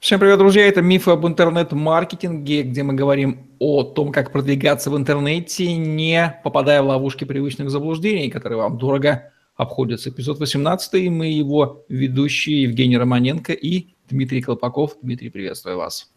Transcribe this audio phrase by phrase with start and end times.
[0.00, 0.64] Всем привет, друзья!
[0.68, 6.82] Это «Мифы об интернет-маркетинге», где мы говорим о том, как продвигаться в интернете, не попадая
[6.82, 10.10] в ловушки привычных заблуждений, которые вам дорого обходятся.
[10.10, 14.92] Эпизод 18, и мы его ведущие Евгений Романенко и Дмитрий Колпаков.
[15.02, 16.12] Дмитрий, приветствую вас.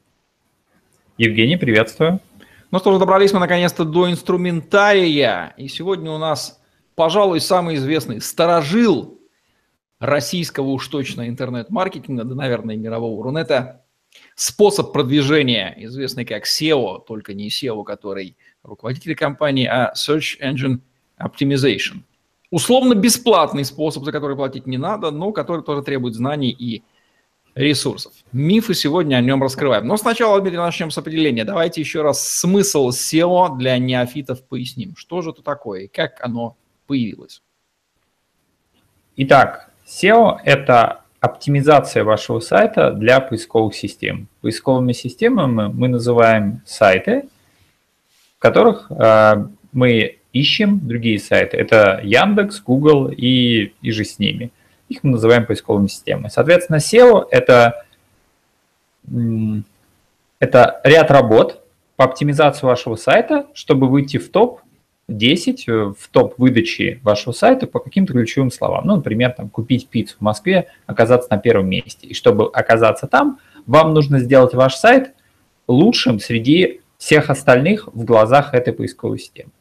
[1.18, 2.20] Евгений, приветствую.
[2.70, 5.56] Ну что ж, добрались мы наконец-то до инструментария.
[5.58, 6.62] И сегодня у нас,
[6.94, 9.21] пожалуй, самый известный старожил
[10.02, 13.86] российского уж точно интернет-маркетинга, да, наверное, мирового Рунета,
[14.36, 20.80] способ продвижения, известный как SEO, только не SEO, который руководитель компании, а Search Engine
[21.20, 22.02] Optimization.
[22.50, 26.84] Условно бесплатный способ, за который платить не надо, но который тоже требует знаний и
[27.54, 28.12] ресурсов.
[28.32, 29.86] Мифы сегодня о нем раскрываем.
[29.86, 31.46] Но сначала, Дмитрий, начнем с определения.
[31.46, 34.96] Давайте еще раз смысл SEO для неофитов поясним.
[34.96, 37.44] Что же это такое и как оно появилось?
[39.16, 44.28] Итак, SEO– это оптимизация вашего сайта для поисковых систем.
[44.42, 47.28] Поисковыми системами мы называем сайты,
[48.38, 51.58] в которых э, мы ищем другие сайты.
[51.58, 54.52] Это Яндекс, Google и, и же с ними.
[54.88, 56.30] Их мы называем поисковыми системами.
[56.30, 57.86] Соответственно, SEO это,–
[60.40, 61.62] это ряд работ
[61.98, 64.61] по оптимизации вашего сайта, чтобы выйти в топ
[65.18, 68.88] 10 э, в топ выдачи вашего сайта по каким-то ключевым словам.
[68.88, 72.08] Ну, например, там, купить пиццу в Москве, оказаться на первом месте.
[72.08, 75.14] И чтобы оказаться там, вам нужно сделать ваш сайт
[75.68, 79.52] лучшим среди всех остальных в глазах этой поисковой системы.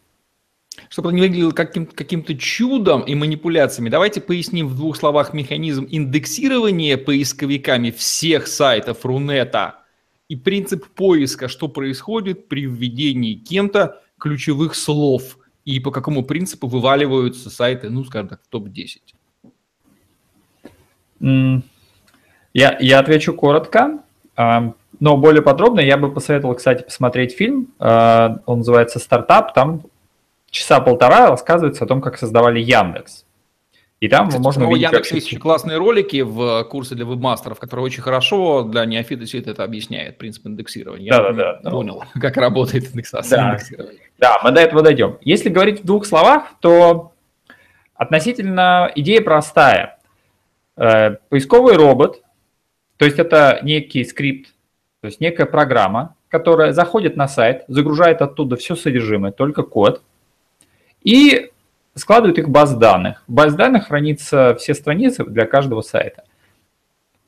[0.89, 5.87] Чтобы это не выглядело каким- каким-то чудом и манипуляциями, давайте поясним в двух словах механизм
[5.91, 9.81] индексирования поисковиками всех сайтов Рунета
[10.29, 17.51] и принцип поиска, что происходит при введении кем-то ключевых слов и по какому принципу вываливаются
[17.51, 19.01] сайты, ну, скажем так, в топ-10?
[22.53, 24.01] Я, я отвечу коротко,
[24.37, 27.73] а, но более подробно я бы посоветовал, кстати, посмотреть фильм.
[27.79, 29.55] А, он называется «Стартап».
[29.55, 29.83] Там
[30.51, 33.25] часа полтора рассказывается о том, как создавали Яндекс.
[34.01, 34.89] И там Кстати, можно увидеть...
[34.89, 39.27] У Яндекса есть очень классные ролики в курсе для вебмастеров, которые очень хорошо для неофита
[39.27, 41.11] все это объясняет, принцип индексирования.
[41.11, 41.71] Да, Я да, да.
[41.71, 42.21] понял, да.
[42.21, 43.61] как работает индексация.
[43.71, 43.85] Да.
[44.19, 45.19] да, мы до этого дойдем.
[45.21, 47.13] Если говорить в двух словах, то
[47.95, 49.99] относительно идея простая.
[50.79, 52.23] Э, поисковый робот,
[52.97, 54.55] то есть это некий скрипт,
[55.03, 60.03] то есть некая программа, которая заходит на сайт, загружает оттуда все содержимое, только код,
[61.03, 61.51] и
[61.95, 63.23] складывают их в баз данных.
[63.27, 66.25] В базе данных хранятся все страницы для каждого сайта.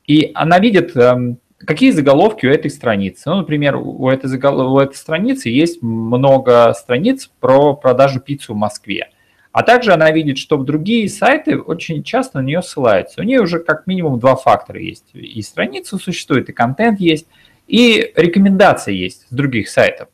[0.06, 3.30] И она видит, эм, какие заголовки у этой страницы.
[3.30, 4.74] Ну, например, у этой, загол...
[4.74, 9.10] у этой страницы есть много страниц про продажу пиццы в Москве.
[9.52, 13.20] А также она видит, что в другие сайты очень часто на нее ссылаются.
[13.20, 15.10] У нее уже как минимум два фактора есть.
[15.12, 17.26] И страница существует, и контент есть,
[17.68, 20.08] и рекомендации есть с других сайтов.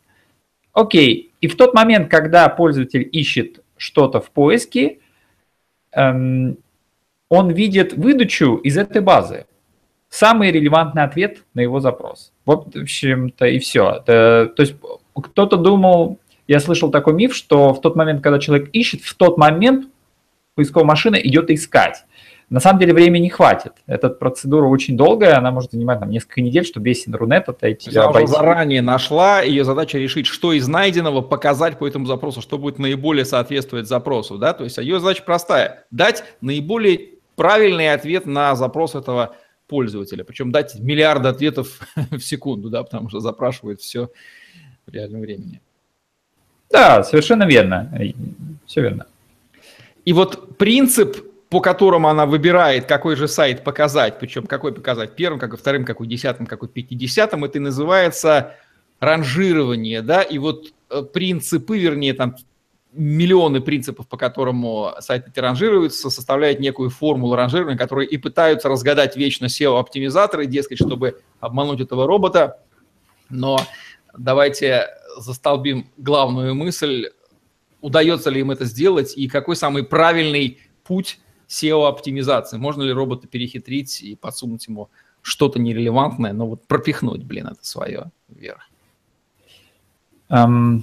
[0.73, 4.99] Окей, и в тот момент, когда пользователь ищет что-то в поиске,
[5.93, 6.59] эм,
[7.29, 9.47] он видит выдачу из этой базы.
[10.09, 12.33] Самый релевантный ответ на его запрос.
[12.47, 14.03] В общем-то, и все.
[14.07, 14.77] То есть
[15.15, 19.37] кто-то думал, я слышал такой миф, что в тот момент, когда человек ищет, в тот
[19.37, 19.89] момент
[20.55, 22.05] поисковая машина идет искать.
[22.51, 23.73] На самом деле времени не хватит.
[23.87, 27.91] Эта процедура очень долгая, она может занимать там, несколько недель, чтобы весь Рунет отойти.
[27.91, 32.57] Она уже заранее нашла, ее задача решить, что из найденного показать по этому запросу, что
[32.57, 34.39] будет наиболее соответствовать запросу.
[34.39, 34.55] Да?
[34.55, 39.37] То есть ее задача простая– дать наиболее правильный ответ на запрос этого
[39.67, 40.25] пользователя.
[40.25, 41.79] Причем дать миллиарды ответов
[42.11, 44.09] в секунду, да, потому что запрашивает все
[44.87, 45.61] в реальном времени.
[46.71, 47.93] Да, совершенно верно.
[48.67, 49.07] Все верно.
[50.07, 55.41] И вот принцип по которому она выбирает, какой же сайт показать, причем какой показать первым,
[55.41, 58.57] какой вторым, какой десятым, какой пятидесятым, это и называется
[59.01, 62.37] ранжирование, да, и вот э, принципы, вернее, там
[62.93, 69.47] миллионы принципов, по которому сайты ранжируются, составляют некую формулу ранжирования, которые и пытаются разгадать вечно
[69.47, 72.61] SEO-оптимизаторы, дескать, чтобы обмануть этого робота.
[73.29, 73.61] Но
[74.17, 74.87] давайте
[75.19, 77.11] застолбим главную мысль,
[77.81, 82.59] удается ли им это сделать и какой самый правильный путь SEO-оптимизации.
[82.59, 84.89] Можно ли робота перехитрить и подсунуть ему
[85.23, 88.69] что-то нерелевантное, но вот пропихнуть, блин, это свое вверх?
[90.31, 90.83] Um,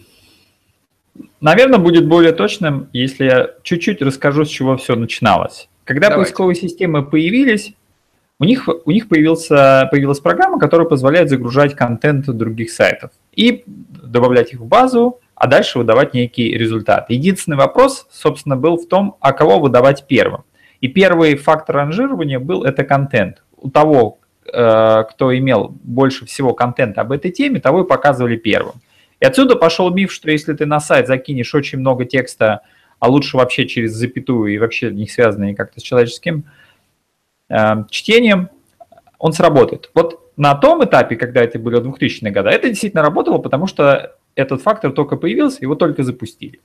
[1.40, 5.70] наверное, будет более точным, если я чуть-чуть расскажу, с чего все начиналось.
[5.84, 6.32] Когда Давайте.
[6.32, 7.76] поисковые системы появились,
[8.40, 14.54] у них, у них появился, появилась программа, которая позволяет загружать контент других сайтов и добавлять
[14.54, 17.10] их в базу, а дальше выдавать некий результат.
[17.10, 20.44] Единственный вопрос, собственно, был в том, а кого выдавать первым.
[20.86, 23.42] И первый фактор ранжирования был это контент.
[23.58, 28.76] У того э, кто имел больше всего контента об этой теме, того и показывали первым.
[29.20, 32.62] И отсюда пошел миф, что если ты на сайт закинешь очень много текста,
[33.00, 36.44] а лучше вообще через запятую и вообще не связанные как-то с человеческим
[37.50, 38.50] э, чтением,
[39.18, 39.90] он сработает.
[39.96, 44.62] Вот на том этапе, когда это были 2000-е годы, это действительно работало, потому что этот
[44.62, 46.62] фактор только появился, его только запустили.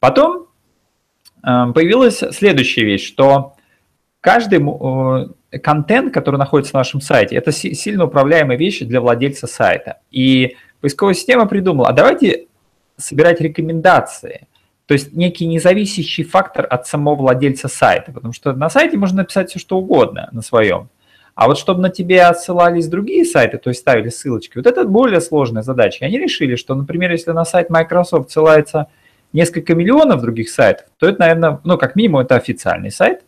[0.00, 0.46] Потом
[1.44, 3.54] появилась следующая вещь, что
[4.20, 4.60] каждый
[5.62, 9.98] контент, который находится на нашем сайте, это сильно управляемая вещь для владельца сайта.
[10.10, 12.46] И поисковая система придумала, а давайте
[12.96, 14.48] собирать рекомендации,
[14.86, 19.50] то есть некий независящий фактор от самого владельца сайта, потому что на сайте можно написать
[19.50, 20.88] все, что угодно на своем.
[21.34, 25.20] А вот чтобы на тебе отсылались другие сайты, то есть ставили ссылочки, вот это более
[25.20, 26.04] сложная задача.
[26.04, 28.86] И они решили, что, например, если на сайт Microsoft ссылается
[29.34, 33.24] несколько миллионов других сайтов, то это, наверное, ну, как минимум, это официальный сайт.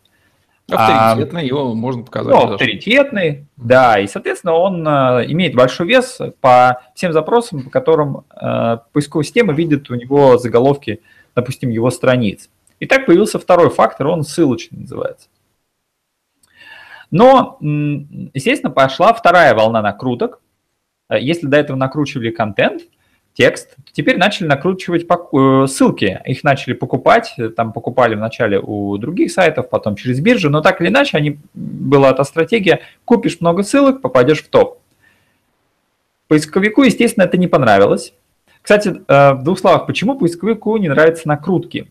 [0.70, 2.32] Авторитетный, а, его можно показать.
[2.32, 8.24] Ну, авторитетный, да, и, соответственно, он а, имеет большой вес по всем запросам, по которым
[8.30, 11.02] а, поисковая система видит у него заголовки,
[11.34, 12.48] допустим, его страниц.
[12.80, 15.28] И так появился второй фактор, он ссылочный называется.
[17.10, 20.40] Но, естественно, пошла вторая волна накруток.
[21.08, 22.82] Если до этого накручивали контент,
[23.36, 26.20] текст, теперь начали накручивать э, ссылки.
[26.24, 30.88] Их начали покупать, там покупали вначале у других сайтов, потом через биржу, но так или
[30.88, 34.78] иначе они, была эта стратегия, купишь много ссылок, попадешь в топ.
[36.28, 38.14] Поисковику, естественно, это не понравилось.
[38.62, 41.88] Кстати, э, в двух словах, почему поисковику не нравятся накрутки?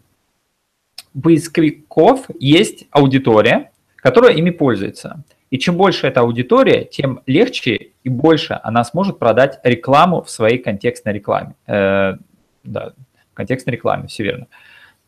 [1.14, 5.24] У поисковиков есть аудитория, которая ими пользуется.
[5.52, 10.58] И чем больше эта аудитория, тем легче и больше она сможет продать рекламу в своей
[10.58, 11.56] контекстной рекламе.
[11.68, 12.16] Э,
[12.64, 12.94] да,
[13.34, 14.48] контекстной рекламе, все верно.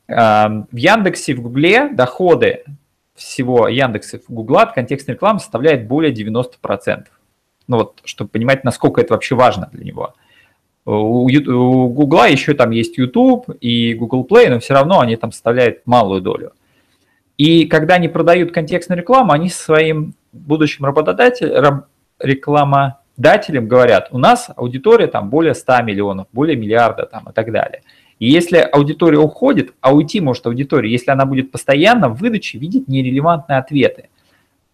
[0.08, 2.64] Э, в Яндексе, в Гугле доходы
[3.18, 7.06] всего Яндекса в Гугла от контекстной рекламы составляет более 90%.
[7.68, 10.14] Ну вот, чтобы понимать, насколько это вообще важно для него.
[10.86, 11.28] У,
[11.90, 16.22] Гугла еще там есть YouTube и Google Play, но все равно они там составляют малую
[16.22, 16.54] долю.
[17.38, 21.86] И когда они продают контекстную рекламу, они своим будущим работодателем,
[22.20, 27.84] рекламодателям говорят, у нас аудитория там более 100 миллионов, более миллиарда там и так далее.
[28.20, 32.88] И если аудитория уходит, а уйти может аудитория, если она будет постоянно в выдаче видеть
[32.88, 34.10] нерелевантные ответы.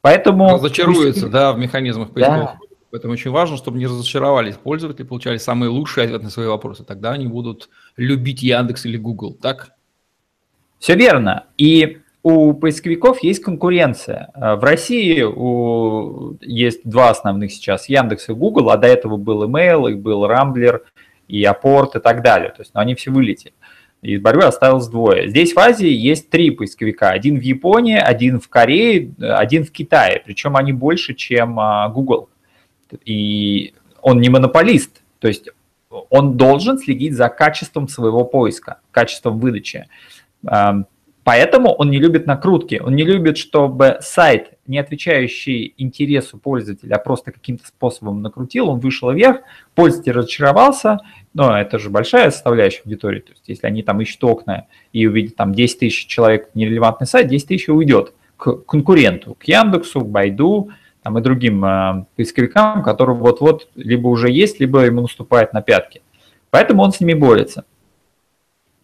[0.02, 0.54] Поэтому...
[0.54, 2.52] Разочаруется, да, в механизмах поисковых.
[2.52, 2.58] Да.
[2.92, 6.84] Поэтому очень важно, чтобы не разочаровались пользователи, получали самые лучшие ответы на свои вопросы.
[6.84, 9.72] Тогда они будут любить Яндекс или Google, так?
[10.78, 11.46] Все верно.
[11.58, 14.32] И у поисковиков есть конкуренция.
[14.34, 19.44] Э, в России у, есть два основных сейчас, Яндекс и Google, а до этого был
[19.44, 20.82] Email, и был Rambler,
[21.28, 22.50] и Апорт и так далее.
[22.50, 23.54] То есть ну, они все вылетели.
[24.02, 25.30] Из борьбы осталось двое.
[25.30, 27.10] Здесь в Азии есть три поисковика.
[27.10, 30.22] Один в Японии, один в Корее, один в Китае.
[30.26, 32.30] Причем они больше, чем а, Google.
[33.06, 35.02] И он не монополист.
[35.20, 35.48] То есть
[36.10, 39.88] он должен следить за качеством своего поиска, качеством выдачи.
[41.24, 47.00] Поэтому он не любит накрутки, он не любит, чтобы сайт, не отвечающий интересу пользователя, а
[47.00, 49.40] просто каким-то способом накрутил, он вышел вверх,
[49.74, 51.00] пользователь разочаровался,
[51.34, 55.36] но это же большая составляющая аудитории, то есть если они там ищут окна и увидят
[55.38, 60.72] там 10 тысяч человек нерелевантный сайт, 10 тысяч уйдет к конкуренту, к Яндексу, к Байду
[61.04, 66.02] там, и другим э, поисковикам, которые вот-вот либо уже есть, либо ему наступает на пятки.
[66.50, 67.66] Поэтому он с ними борется.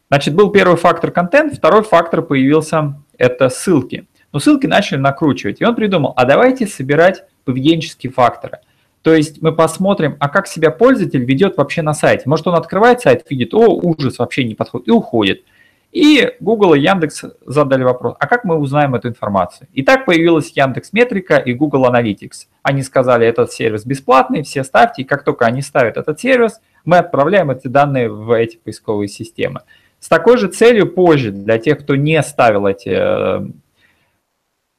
[0.09, 4.07] Значит, был первый фактор контент, второй фактор появился– это ссылки.
[4.33, 8.59] Но ссылки начали накручивать, и он придумал, а давайте собирать поведенческие факторы.
[9.03, 12.23] То есть мы посмотрим, а как себя пользователь ведет вообще на сайте.
[12.25, 15.43] Может, он открывает сайт, видит, о, ужас, вообще не подходит, и уходит.
[15.91, 19.67] И Google и Яндекс задали вопрос, а как мы узнаем эту информацию?
[19.73, 22.47] И так появилась Яндекс Метрика и Google Analytics.
[22.61, 26.97] Они сказали, этот сервис бесплатный, все ставьте, и как только они ставят этот сервис, мы
[26.97, 29.61] отправляем эти данные в эти поисковые системы.
[29.99, 33.45] С такой же целью позже, для тех, кто не ставил эти э,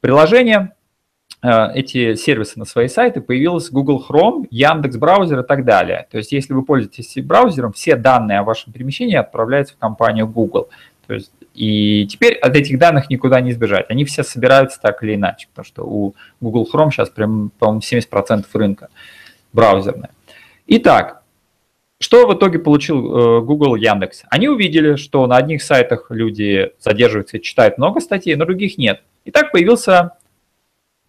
[0.01, 0.75] приложения,
[1.43, 6.07] э, эти сервисы на свои сайты, появился Google Chrome, Яндекс браузер и так далее.
[6.11, 10.71] То есть, если вы пользуетесь браузером, все данные о вашем перемещении отправляются в компанию Google.
[11.07, 13.87] То есть, и теперь от этих данных никуда не избежать.
[13.91, 18.47] Они все собираются так или иначе, потому что у Google Chrome сейчас прям, по-моему, 70%
[18.55, 18.89] рынка
[19.53, 20.11] браузерная.
[20.69, 21.20] Итак,
[22.01, 24.23] что в итоге получил э, Google Яндекс?
[24.31, 29.03] Они увидели, что на одних сайтах люди задерживаются и читают много статей, на других нет.
[29.27, 30.17] И так появился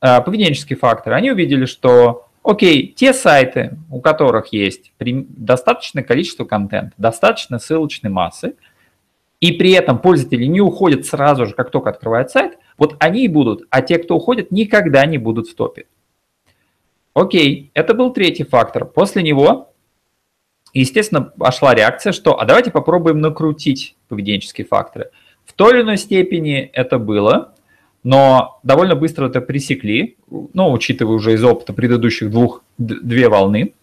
[0.02, 1.14] э, поведенческий фактор.
[1.14, 8.56] Они увидели, что, окей, те сайты, у которых есть достаточное количество контента, достаточно ссылочной массы,
[9.40, 13.30] и при этом пользователи не уходят сразу же, как только открывают сайт, вот они и
[13.30, 15.86] будут, а те, кто уходит, никогда не будут в топе.
[17.14, 18.86] Окей, это был третий фактор.
[18.86, 19.71] После него,
[20.74, 25.12] естественно, пошла реакция, что а давайте попробуем накрутить поведенческие факторы.
[25.46, 27.54] В той или иной степени это было,
[28.04, 33.74] но довольно быстро это пресекли, ну, учитывая уже из опыта предыдущих двух, две волны.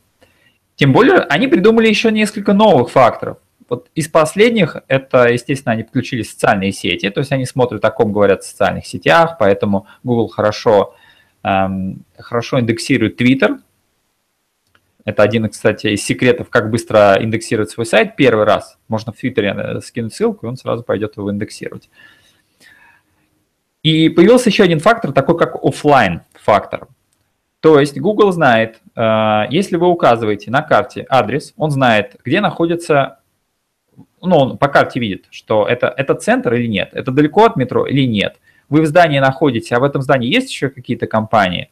[0.76, 3.38] Тем более они придумали еще несколько новых факторов.
[3.68, 8.12] Вот из последних это, естественно, они подключили социальные сети, то есть они смотрят, о ком
[8.12, 10.95] говорят в социальных сетях, поэтому Google хорошо,
[11.42, 13.59] эм, хорошо индексирует Twitter.
[15.09, 18.77] Это один, кстати, из секретов, как быстро индексировать свой сайт первый раз.
[18.88, 21.88] Можно в Твиттере э, скинуть ссылку, и он сразу пойдет его индексировать.
[23.83, 26.88] И появился еще один фактор, такой как офлайн фактор.
[27.61, 33.21] То есть Google знает, э, если вы указываете на карте адрес, он знает, где находится,
[34.21, 37.87] ну, он по карте видит, что это, это центр или нет, это далеко от метро
[37.87, 38.37] или нет.
[38.69, 41.71] Вы в здании находитесь, а в этом здании есть еще какие-то компании,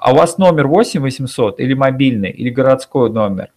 [0.00, 3.50] а у вас номер 8800 или мобильный, или городской номер,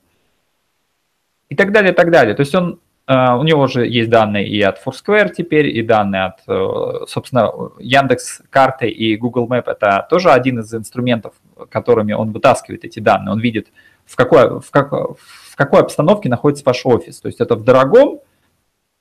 [1.49, 2.35] и так далее, и так далее.
[2.35, 2.79] То есть он
[3.09, 7.51] Uh, у него же есть данные и от Foursquare теперь, и данные от, uh, собственно,
[7.79, 9.63] Яндекс карты и Google Map.
[9.65, 11.33] Это тоже один из инструментов,
[11.71, 13.31] которыми он вытаскивает эти данные.
[13.31, 13.69] Он видит,
[14.05, 17.19] в какой, в, как, в какой обстановке находится ваш офис.
[17.19, 18.19] То есть это в дорогом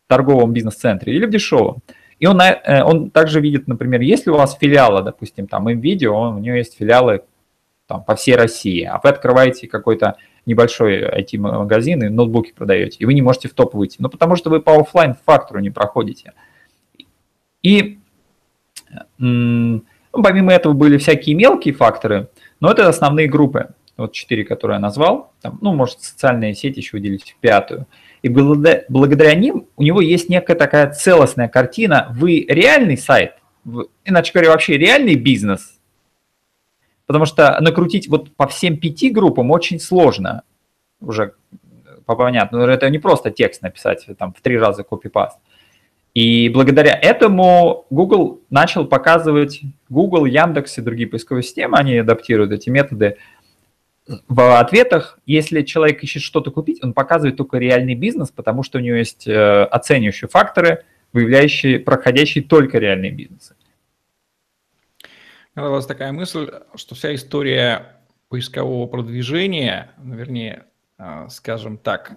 [0.06, 1.82] торговом бизнес-центре или в дешевом.
[2.18, 6.36] И он, э, он также видит, например, если у вас филиалы, допустим, там MVideo, он,
[6.36, 7.22] у него есть филиалы
[7.86, 13.14] там, по всей России, а вы открываете какой-то небольшой IT-магазин и ноутбуки продаете, и вы
[13.14, 13.96] не можете в топ выйти.
[14.00, 16.32] Ну, потому что вы по офлайн фактору не проходите.
[17.62, 17.98] И
[19.18, 19.82] ну,
[20.12, 22.28] помимо этого были всякие мелкие факторы,
[22.60, 23.68] но это основные группы.
[23.96, 25.32] Вот четыре, которые я назвал.
[25.42, 27.86] Там, ну, может, социальные сети еще выделить в пятую.
[28.22, 32.08] И благодаря, ним у него есть некая такая целостная картина.
[32.16, 33.34] Вы реальный сайт,
[34.04, 35.78] иначе говоря, вообще реальный бизнес.
[37.06, 40.42] Потому что накрутить вот по всем пяти группам очень сложно.
[41.00, 41.34] Уже
[42.04, 42.58] понятно.
[42.64, 45.38] Это не просто текст написать там в три раза копипаст.
[46.14, 52.70] И благодаря этому Google начал показывать, Google, Яндекс и другие поисковые системы, они адаптируют эти
[52.70, 53.18] методы
[54.28, 58.80] в ответах, если человек ищет что-то купить, он показывает только реальный бизнес, потому что у
[58.80, 63.54] него есть э, оценивающие факторы, выявляющие, проходящие только реальные бизнесы.
[65.56, 67.96] У вас такая мысль, что вся история
[68.28, 70.66] поискового продвижения, ну, вернее,
[70.98, 72.16] а, скажем так,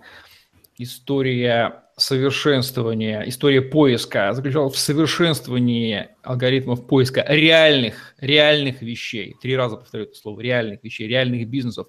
[0.83, 9.35] история совершенствования, история поиска заключалась в совершенствовании алгоритмов поиска реальных, реальных вещей.
[9.41, 11.87] Три раза повторю это слово, реальных вещей, реальных бизнесов,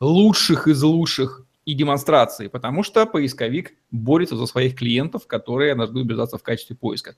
[0.00, 6.38] лучших из лучших и демонстрации, потому что поисковик борется за своих клиентов, которые должны убеждаться
[6.38, 7.16] в качестве поиска.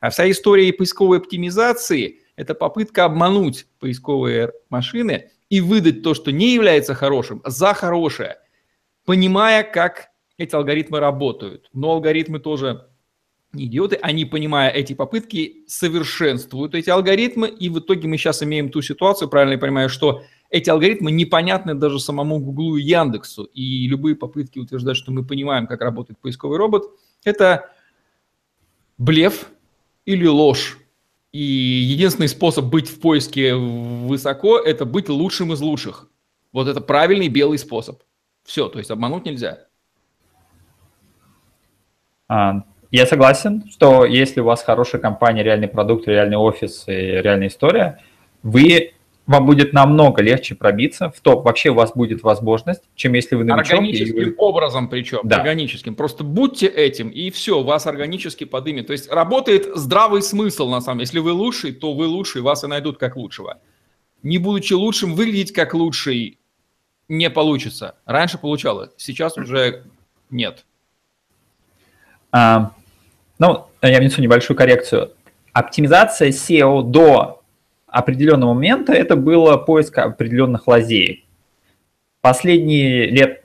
[0.00, 6.54] А вся история поисковой оптимизации– это попытка обмануть поисковые машины и выдать то, что не
[6.54, 8.36] является хорошим, за хорошее,
[9.04, 11.68] понимая, как эти алгоритмы работают.
[11.72, 12.88] Но алгоритмы тоже
[13.52, 18.70] не идиоты, они, понимая эти попытки, совершенствуют эти алгоритмы, и в итоге мы сейчас имеем
[18.70, 23.86] ту ситуацию, правильно я понимаю, что эти алгоритмы непонятны даже самому Гуглу и Яндексу, и
[23.86, 26.90] любые попытки утверждать, что мы понимаем, как работает поисковый робот,
[27.24, 27.70] это
[28.96, 29.50] блеф
[30.04, 30.78] или ложь.
[31.32, 36.08] И единственный способ быть в поиске высоко– это быть лучшим из лучших.
[36.52, 38.02] Вот это правильный белый способ.
[38.44, 39.67] Все, то есть обмануть нельзя.
[42.28, 47.48] А, я согласен, что если у вас хорошая компания, реальный продукт, реальный офис и реальная
[47.48, 48.00] история,
[48.42, 48.92] вы
[49.28, 51.44] вам будет намного легче пробиться в топ.
[51.44, 53.74] Вообще у вас будет возможность, чем если вы новичок.
[53.74, 54.34] Органическим вы...
[54.38, 55.36] образом причем, да.
[55.36, 55.94] органическим.
[55.94, 58.86] Просто будьте этим, и все, вас органически подымет.
[58.86, 61.08] То есть работает здравый смысл на самом деле.
[61.08, 63.60] Если вы лучший, то вы лучший, вас и найдут как лучшего.
[64.22, 66.38] Не будучи лучшим, выглядеть как лучший
[67.08, 67.96] не получится.
[68.06, 69.84] Раньше получалось, сейчас уже
[70.30, 70.64] нет.
[72.30, 72.72] А,
[73.38, 75.12] ну, я внесу небольшую коррекцию.
[75.52, 77.42] Оптимизация SEO до
[77.86, 81.24] определенного момента это было поиск определенных лазеек.
[82.20, 83.44] Последние лет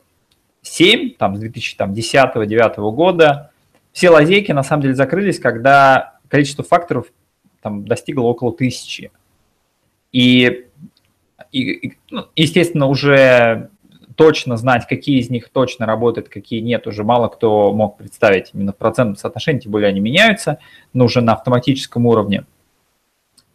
[0.61, 3.51] 7, там, с 2010-2009 года,
[3.91, 7.07] все лазейки на самом деле закрылись, когда количество факторов
[7.61, 9.11] там, достигло около тысячи.
[10.11, 10.65] И,
[11.51, 13.69] и ну, естественно, уже
[14.15, 18.71] точно знать, какие из них точно работают, какие нет, уже мало кто мог представить именно
[18.71, 20.59] в процентном соотношении, тем более они меняются,
[20.93, 22.45] но уже на автоматическом уровне.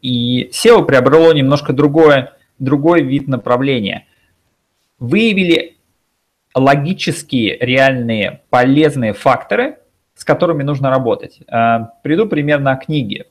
[0.02, 4.06] И SEO приобрело немножко другое, другой вид направления.
[4.98, 5.76] Выявили
[6.54, 9.78] логические, реальные, полезные факторы,
[10.14, 11.40] с которыми нужно работать.
[11.46, 13.26] Э, приду примерно о книге.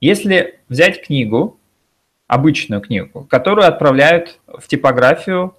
[0.00, 1.58] Если взять книгу,
[2.26, 5.54] обычную книгу, которую отправляют в типографию,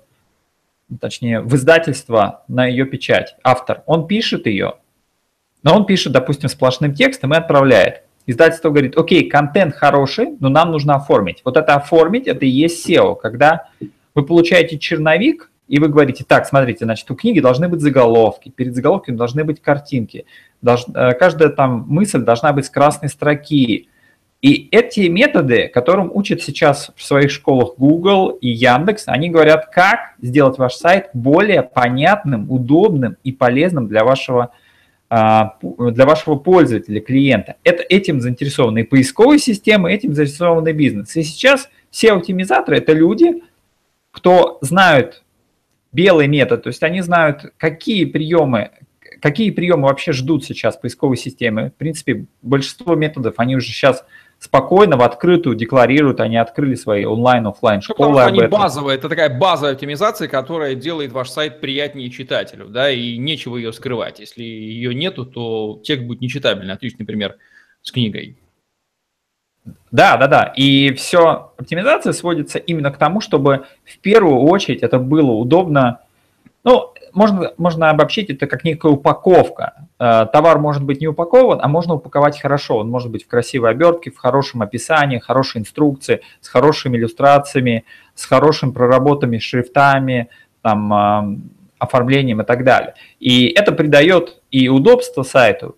[1.00, 3.36] точнее, в издательство на ее печать.
[3.44, 4.76] Автор, он пишет ее,
[5.64, 8.04] но он пишет, допустим, сплошным текстом и отправляет.
[8.28, 11.42] Издательство говорит, окей, контент хороший, но нам нужно оформить.
[11.44, 13.70] Вот это оформить, это и есть SEO, когда
[14.14, 18.76] вы получаете черновик, и вы говорите, так, смотрите, значит, у книги должны быть заголовки, перед
[18.76, 20.26] заголовками должны быть картинки,
[20.62, 23.88] долж, э, каждая там мысль должна быть с красной строки.
[24.42, 30.16] И эти методы, которым учат сейчас в своих школах Google и Яндекс, они говорят, как
[30.20, 34.52] сделать ваш сайт более понятным, удобным и полезным для вашего
[35.14, 37.58] а, для вашего пользователя, клиента.
[37.66, 41.16] Это, этим заинтересованы и поисковые системы, этим заинтересованы бизнес.
[41.18, 43.44] И сейчас все оптимизаторы– это люди,
[44.12, 45.24] кто знают
[45.92, 48.72] белый метод, то есть они знают, какие приемы,
[49.22, 51.72] какие приемы вообще ждут сейчас поисковой системы.
[51.72, 54.06] В принципе, большинство методов, они уже сейчас
[54.42, 58.16] спокойно в открытую декларируют, они открыли свои онлайн, офлайн школы.
[58.16, 62.90] Потому что они базовые, это такая базовая оптимизация, которая делает ваш сайт приятнее читателю, да,
[62.90, 64.20] и нечего ее скрывать.
[64.20, 66.74] Если ее нету, то текст будет нечитабельный.
[66.74, 67.38] Отличный пример
[67.84, 68.36] с книгой.
[69.92, 70.54] Да, да, да.
[70.58, 76.00] И все, оптимизация сводится именно к тому, чтобы в первую очередь это было удобно.
[76.64, 79.88] Ну, можно, можно обобщить это как некая упаковка.
[80.00, 82.78] Э, товар может быть не упакован, а можно упаковать хорошо.
[82.78, 88.26] Он может быть в красивой обертке, в хорошем описании, хорошей инструкции, с хорошими иллюстрациями, с
[88.26, 90.30] хорошими проработанными шрифтами,
[90.62, 91.38] там, э,
[91.80, 92.94] оформлением и так далее.
[93.20, 95.76] И это придает и удобство сайту,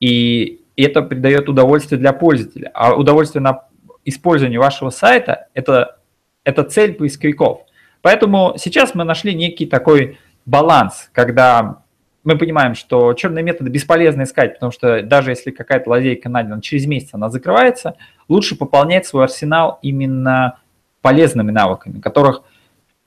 [0.00, 2.70] и это придает удовольствие для пользователя.
[2.74, 3.64] А удовольствие на
[4.04, 5.98] использование вашего сайта это,–
[6.44, 7.60] это цель поисковиков.
[8.02, 11.82] Поэтому сейчас мы нашли некий такой баланс, когда
[12.24, 16.86] мы понимаем, что черные методы бесполезно искать, потому что даже если какая-то лазейка найдена, через
[16.86, 17.96] месяц она закрывается,
[18.28, 20.58] лучше пополнять свой арсенал именно
[21.02, 22.42] полезными навыками, которых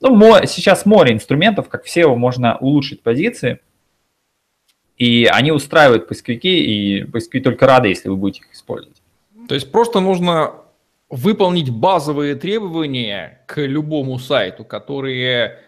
[0.00, 0.16] ну,
[0.46, 3.58] сейчас море инструментов, как все можно улучшить позиции–
[5.00, 9.00] и они устраивают поисковики, и поисковики только рады, если вы будете их использовать.
[9.48, 10.52] То есть просто нужно
[11.08, 15.60] выполнить базовые требования к любому сайту, которые,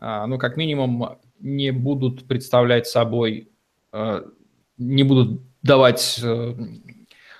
[0.00, 3.50] ну, как минимум, не будут представлять собой,
[3.92, 4.24] а,
[4.78, 6.54] не будут давать э,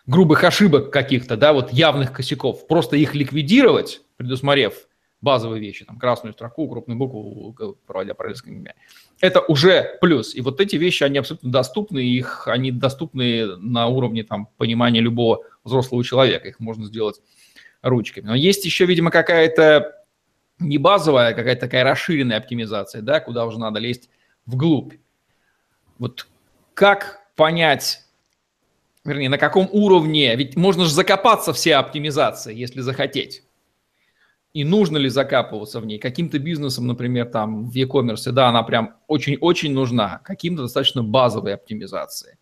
[0.06, 2.66] грубых ошибок каких-то, да, вот явных косяков.
[2.66, 4.74] Просто их ликвидировать, предусмотрев
[5.22, 7.54] базовые вещи, там, красную строку, крупную букву,
[7.86, 8.74] проводя параллельское имя.
[9.20, 10.34] Это уже плюс.
[10.34, 15.42] И вот эти вещи, они абсолютно доступны, их, они доступны на уровне там, понимания любого
[15.62, 17.20] взрослого человека, их можно сделать
[17.82, 18.26] ручками.
[18.26, 19.99] Но есть еще, видимо, какая-то
[20.60, 24.10] не базовая, а какая-то такая расширенная оптимизация, да, куда уже надо лезть
[24.46, 24.94] вглубь.
[25.98, 26.28] Вот
[26.74, 28.04] как понять,
[29.04, 33.42] вернее, на каком уровне, ведь можно же закопаться все оптимизации, если захотеть
[34.52, 35.98] и нужно ли закапываться в ней.
[35.98, 42.38] Каким-то бизнесом, например, там в e-commerce, да, она прям очень-очень нужна, каким-то достаточно базовой оптимизации.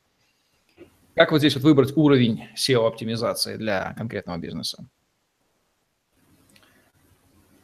[1.14, 4.88] Как вот здесь вот выбрать уровень SEO-оптимизации для конкретного бизнеса?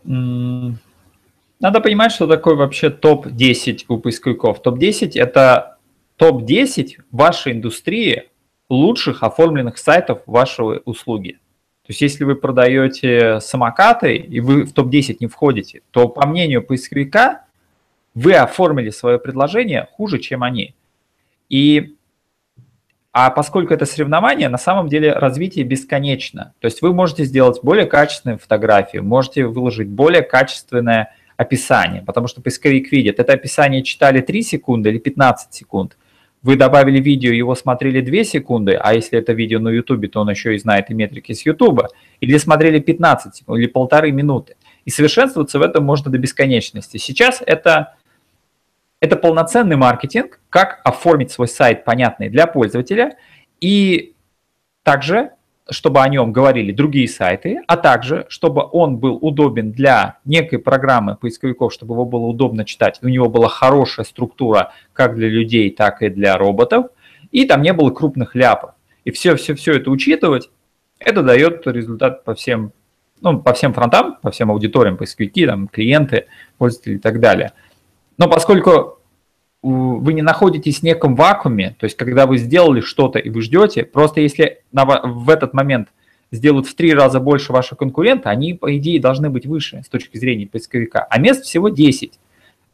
[0.05, 4.61] Надо понимать, что такое вообще топ-10 у поисковиков.
[4.62, 5.79] Топ-10– это
[6.17, 8.25] топ-10 вашей индустрии
[8.69, 11.38] лучших оформленных сайтов вашей услуги.
[11.87, 16.62] То есть если вы продаете самокаты и вы в топ-10 не входите, то по мнению
[16.62, 17.45] поисковика
[18.14, 20.75] вы оформили свое предложение хуже, чем они.
[21.51, 21.95] И,
[23.14, 26.53] а поскольку это соревнование, на самом деле развитие бесконечно.
[26.61, 32.42] То есть вы можете сделать более качественную фотографию, можете выложить более качественное описание, потому что
[32.42, 35.96] поисковик видит, это описание читали 3 секунды или 15 секунд–
[36.44, 40.29] вы добавили видео, его смотрели 2 секунды, а если это видео на YouTube, то он
[40.29, 41.85] еще и знает и метрики с YouTube,
[42.20, 44.57] или смотрели 15 секунд, или полторы минуты.
[44.85, 46.98] И совершенствоваться в этом можно до бесконечности.
[46.98, 47.94] Сейчас это,
[49.05, 53.17] это полноценный маркетинг, как оформить свой сайт понятный для пользователя,
[53.61, 54.14] и
[54.83, 55.31] также
[55.71, 61.17] чтобы о нем говорили другие сайты, а также, чтобы он был удобен для некой программы
[61.17, 66.03] поисковиков, чтобы его было удобно читать, у него была хорошая структура как для людей, так
[66.03, 66.88] и для роботов,
[67.33, 68.73] и там не было крупных ляпов.
[69.05, 70.51] И все-все-все это учитывать,
[70.99, 72.73] это дает результат по всем,
[73.23, 76.27] ну, по всем фронтам, по всем аудиториям, поисковики, там, клиенты,
[76.59, 77.53] пользователи и так далее.
[78.18, 78.98] Но поскольку
[79.62, 83.85] вы не находитесь в неком вакууме, то есть когда вы сделали что-то и вы ждете,
[83.85, 85.88] просто если в этот момент
[86.31, 90.18] сделают в три раза больше ваши конкуренты, они, по идее, должны быть выше с точки
[90.18, 92.18] зрения поисковика, а мест всего 10.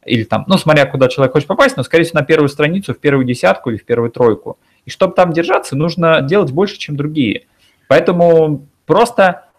[0.06, 2.98] Или там, ну, смотря куда человек хочет попасть, но, скорее всего, на первую страницу, в
[2.98, 4.58] первую десятку или в первую тройку.
[4.86, 7.44] И чтобы там держаться, нужно делать больше, чем другие.
[7.86, 9.49] Поэтому просто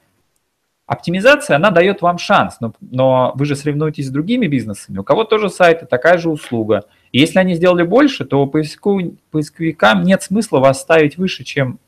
[0.91, 5.23] Оптимизация, она дает вам шанс, но, но вы же соревнуетесь с другими бизнесами, у кого
[5.23, 6.83] тоже сайты, такая же услуга.
[7.13, 8.99] И если они сделали больше, то поиску,
[9.31, 11.79] поисковикам нет смысла вас ставить выше, чем,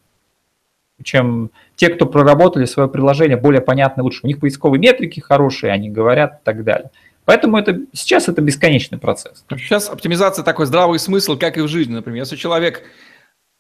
[1.04, 4.22] чем те, кто проработали свое приложение более понятно лучше.
[4.24, 6.90] У них поисковые метрики хорошие, они говорят и так далее.
[7.26, 9.44] Поэтому это, сейчас это бесконечный процесс.
[9.50, 12.22] Сейчас оптимизация такой здравый смысл, как и в жизни, например.
[12.22, 12.84] Если человек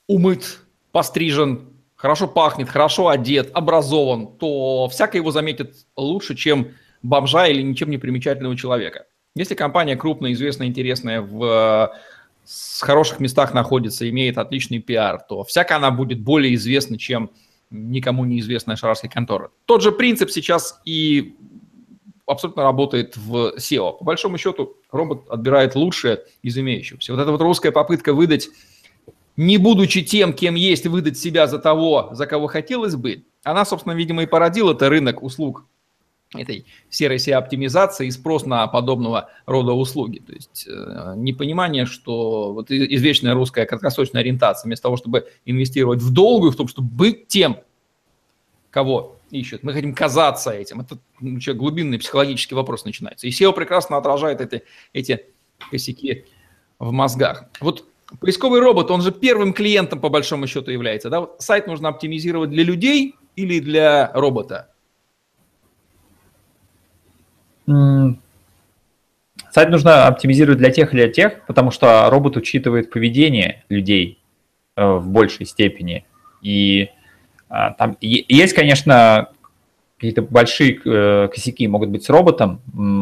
[0.07, 0.61] умыт,
[0.93, 1.72] пострижен,
[2.03, 7.97] хорошо пахнет, хорошо одет, образован, то всякое его заметит лучше, чем бомжа или ничем не
[7.97, 9.05] примечательного человека.
[9.37, 11.93] Если компания крупная, известная, интересная, в
[12.43, 17.31] с хороших местах находится, имеет отличный пиар, то всяко она будет более известна, чем
[17.71, 19.51] никому неизвестная шарарская контора.
[19.65, 21.37] Тот же принцип сейчас и
[22.25, 23.99] абсолютно работает в SEO.
[23.99, 27.13] По большому счету, робот отбирает лучшее из имеющихся.
[27.13, 28.49] Вот эта вот русская попытка выдать,
[29.35, 33.93] не будучи тем, кем есть, выдать себя за того, за кого хотелось бы, она, собственно,
[33.93, 35.65] видимо, и породила это рынок услуг
[36.35, 40.19] этой серой SEO-оптимизации и спрос на подобного рода услуги.
[40.19, 46.11] То есть э, непонимание, что вот извечная русская краткосрочная ориентация, вместо того, чтобы инвестировать в
[46.11, 47.57] долгую, в том, чтобы быть тем,
[48.71, 49.63] кого ищут.
[49.63, 50.81] Мы хотим казаться этим.
[50.81, 53.27] Это ну, глубинный психологический вопрос начинается.
[53.27, 55.25] И SEO прекрасно отражает эти, эти
[55.69, 56.25] косяки
[56.79, 57.45] в мозгах.
[57.59, 57.85] Вот
[58.19, 61.09] поисковый робот, он же первым клиентом по большому счету является.
[61.09, 61.27] Да?
[61.39, 64.69] Сайт нужно оптимизировать для людей или для робота?
[67.65, 74.19] Сайт нужно оптимизировать для тех или для тех, потому что робот учитывает поведение людей
[74.75, 76.05] э, в большей степени.
[76.41, 76.89] И
[77.49, 79.29] а, там есть, конечно,
[80.03, 82.59] какие-то большие э, косяки могут быть с роботом.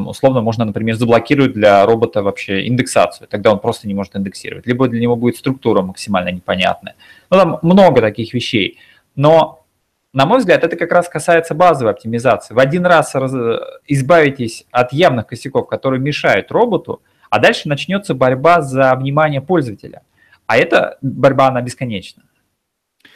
[0.08, 3.28] Условно можно, например, заблокировать для робота вообще индексацию.
[3.28, 4.68] Тогда он просто не может индексировать.
[4.68, 6.94] Либо для него будет структура максимально непонятная.
[7.32, 8.78] Ну, там много таких вещей.
[9.16, 9.66] Но,
[10.14, 12.54] на мой взгляд, это как раз касается базовой оптимизации.
[12.54, 13.34] В один раз раз
[13.88, 20.04] избавитесь от явных косяков, которые мешают роботу, а дальше начнется борьба за внимание пользователя.
[20.46, 22.22] А эта борьба, она бесконечна.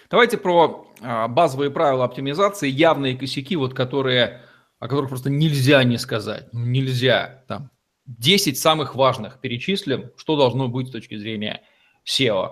[0.10, 4.41] Давайте про а, базовые правила оптимизации, явные косяки, вот которые,
[4.80, 6.48] о которых просто нельзя не сказать.
[6.54, 7.44] Нельзя.
[7.48, 7.72] Там
[8.06, 11.63] 10 самых важных перечислим, что должно быть с точки зрения
[12.08, 12.52] SEO.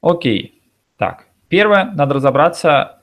[0.00, 0.62] Окей.
[0.96, 3.02] Так, первое, надо разобраться,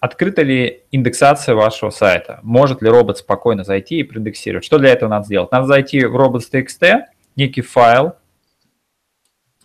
[0.00, 2.40] открыта ли индексация вашего сайта.
[2.42, 4.64] Может ли робот спокойно зайти и проиндексировать.
[4.64, 5.52] Что для этого надо сделать?
[5.52, 7.02] Надо зайти в robots.txt,
[7.36, 8.14] некий файл,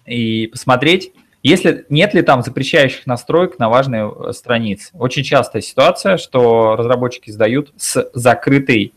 [0.05, 1.11] и посмотреть,
[1.43, 4.91] если нет ли там запрещающих настроек на важные э, страницы.
[4.93, 8.93] Очень частая ситуация, что разработчики сдают с закрытой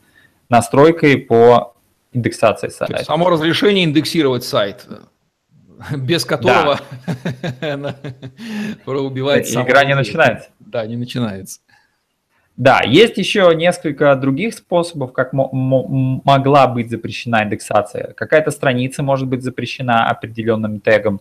[0.48, 1.74] настройкой по
[2.12, 3.04] индексации сайта.
[3.04, 4.86] Само разрешение индексировать сайт,
[5.96, 6.80] без которого
[7.60, 7.96] да.
[8.86, 10.50] убивает Игра не начинается.
[10.58, 11.60] Да, не начинается.
[12.62, 18.12] Да, есть еще несколько других способов, как могла быть запрещена индексация.
[18.12, 21.20] Какая-то страница может быть запрещена определенным тегом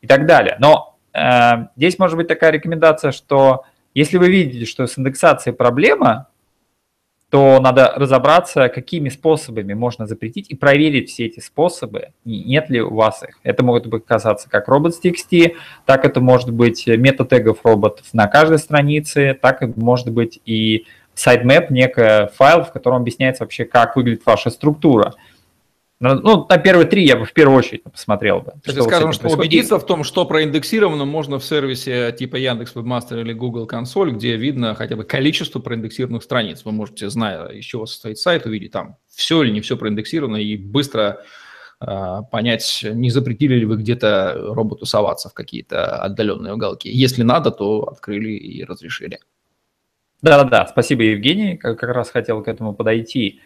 [0.00, 0.56] и так далее.
[0.60, 6.27] Но э, здесь может быть такая рекомендация, что если вы видите, что с индексацией проблема,
[7.30, 12.94] то надо разобраться, какими способами можно запретить и проверить все эти способы, нет ли у
[12.94, 13.38] вас их.
[13.42, 19.38] Это могут быть казаться как robots.txt, так это может быть мета-тегов роботов на каждой странице,
[19.40, 25.14] так может быть и sitemap, некий файл, в котором объясняется вообще, как выглядит ваша структура.
[26.00, 28.52] Ну, ну, на первые три я бы в первую очередь посмотрел бы.
[28.62, 29.50] Что скажем, что происходит.
[29.50, 34.36] убедиться в том, что проиндексировано, можно в сервисе типа Яндекс Webmaster или Google Консоль, где
[34.36, 36.64] видно хотя бы количество проиндексированных страниц.
[36.64, 40.56] Вы можете, зная, из чего состоит сайт, увидеть там все или не все проиндексировано и
[40.56, 41.24] быстро
[41.80, 46.88] э, понять, не запретили ли вы где-то роботу соваться в какие-то отдаленные уголки.
[46.88, 49.18] Если надо, то открыли и разрешили.
[50.22, 53.40] Да-да-да, спасибо, Евгений, как, как раз хотел к этому подойти.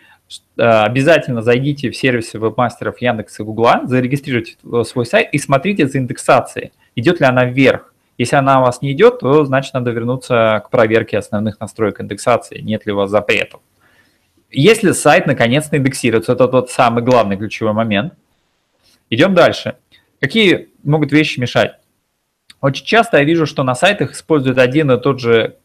[0.57, 5.99] Э, обязательно зайдите в сервисы вебмастеров Яндекса и Гугла, зарегистрируйте свой сайт и смотрите за
[5.99, 7.93] индексацией, идет ли она вверх.
[8.19, 12.61] Если она у вас не идет, то значит надо вернуться к проверке основных настроек индексации,
[12.61, 13.61] нет ли у вас запретов.
[14.51, 18.13] Если сайт наконец-то индексируется, это тот самый главный ключевой момент.
[19.09, 19.77] Идем дальше.
[20.21, 21.79] Какие могут вещи мешать?
[22.61, 25.57] Очень часто я вижу, что на сайтах используют один и тот же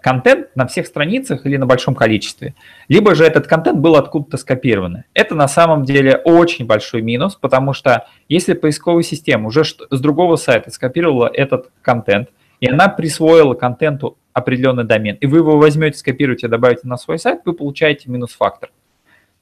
[0.00, 2.54] контент на всех страницах или на большом количестве,
[2.88, 5.04] либо же этот контент был откуда-то скопирован.
[5.14, 10.36] Это на самом деле очень большой минус, потому что если поисковая система уже с другого
[10.36, 12.28] сайта скопировала этот контент,
[12.60, 17.40] и она присвоила контенту определенный домен, и вы его возьмете, скопируете, добавите на свой сайт,
[17.44, 18.70] вы получаете минус-фактор.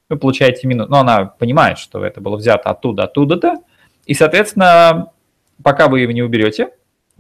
[0.09, 3.59] Вы получаете минус, но она понимает, что это было взято оттуда, оттуда-то,
[4.07, 5.13] и, соответственно,
[5.63, 6.71] пока вы его не уберете,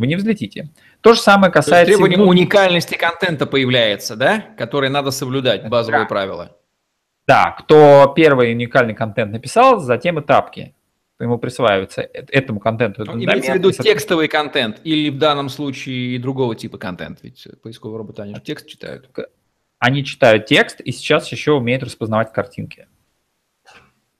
[0.00, 0.70] вы не взлетите.
[1.02, 1.92] То же самое касается...
[1.92, 4.46] требование ну, уникальности контента появляется, да?
[4.56, 6.08] Который надо соблюдать, базовые да.
[6.08, 6.56] правила.
[7.26, 10.74] Да, кто первый уникальный контент написал, затем и тапки
[11.20, 13.04] ему присваивается этому контенту.
[13.04, 17.98] Ну, имеется в виду текстовый контент или в данном случае другого типа контент, ведь поисковые
[17.98, 19.10] роботы, они же текст читают.
[19.78, 22.88] Они читают текст и сейчас еще умеют распознавать картинки.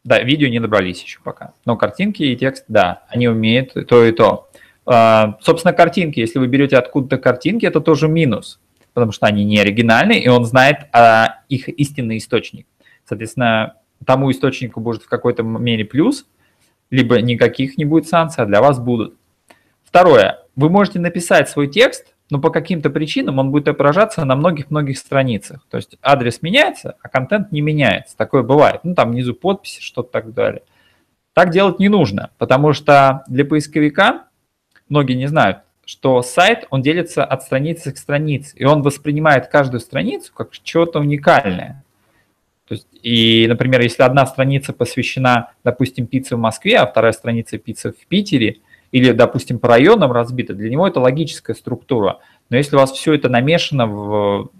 [0.05, 1.55] Да, видео не добрались еще пока.
[1.65, 4.50] Но картинки и текст, да, они умеют то и то.
[4.87, 8.61] А, собственно, картинки, если вы берете откуда-то картинки, это тоже минус,
[8.93, 12.67] потому что они не оригинальные, и он знает а, их истинный источник.
[13.05, 16.27] Соответственно, тому источнику будет в какой-то мере плюс,
[16.91, 19.17] либо никаких не будет санкций, а для вас будут.
[19.85, 20.41] Второе.
[20.57, 25.67] Вы можете написать свой текст, но по каким-то причинам он будет отображаться на многих-многих страницах.
[25.69, 28.17] То есть адрес меняется, а контент не меняется.
[28.17, 28.81] Такое бывает.
[28.85, 30.63] Ну, там внизу подписи, что-то так далее.
[31.33, 34.27] Так делать не нужно, потому что для поисковика,
[34.91, 39.81] многие не знают, что сайт, он делится от страницы к странице, и он воспринимает каждую
[39.81, 41.83] страницу как что-то уникальное.
[42.69, 47.57] То есть, и, например, если одна страница посвящена, допустим, пицце в Москве, а вторая страница
[47.57, 48.59] пиццы в Питере–
[48.93, 52.19] или, допустим, по районам разбито, для него это логическая структура.
[52.49, 54.51] Но если у вас все это намешано в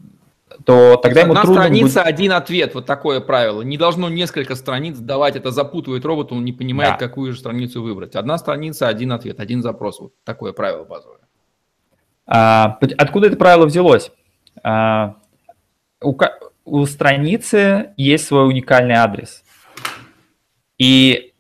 [0.65, 2.07] то тогда ему Одна трудно страница, будет...
[2.07, 3.63] один ответ, вот такое правило.
[3.63, 7.07] Не должно несколько страниц давать, это запутывает робот, он не понимает, да.
[7.07, 8.15] какую же страницу выбрать.
[8.15, 10.01] Одна страница, один ответ, один запрос.
[10.01, 11.21] Вот такое правило базовое.
[12.27, 14.13] А, откуда это правило взялось?
[14.63, 15.17] А,
[16.03, 16.15] у,
[16.65, 19.43] у страницы есть свой уникальный адрес.
[20.79, 21.33] И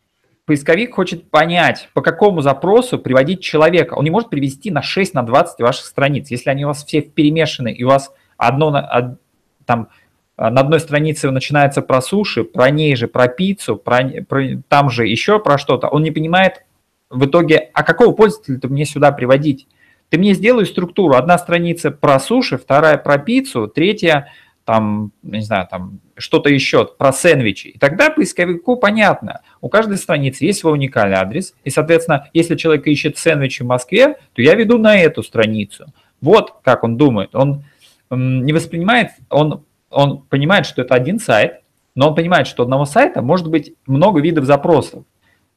[0.46, 3.94] поисковик хочет понять, по какому запросу приводить человека.
[3.94, 6.30] Он не может привести на 6, на 20 ваших страниц.
[6.30, 8.12] Если они у вас все перемешаны, и у вас
[8.48, 9.18] одно,
[9.66, 9.88] там,
[10.36, 15.06] на одной странице начинается про суши, про ней же про пиццу, про, про, там же
[15.06, 16.64] еще про что-то, он не понимает
[17.10, 19.68] в итоге, а какого пользователя-то мне сюда приводить?
[20.08, 21.14] Ты мне сделай структуру.
[21.14, 24.32] Одна страница про суши, вторая про пиццу, третья
[24.64, 27.68] там, не знаю, там что-то еще про сэндвичи.
[27.68, 32.86] И тогда поисковику понятно, у каждой страницы есть свой уникальный адрес, и, соответственно, если человек
[32.86, 35.86] ищет сэндвичи в Москве, то я веду на эту страницу.
[36.20, 37.34] Вот как он думает.
[37.34, 37.64] Он
[38.10, 41.60] не воспринимает, он, он понимает, что это один сайт,
[41.94, 45.04] но он понимает, что одного сайта может быть много видов запросов.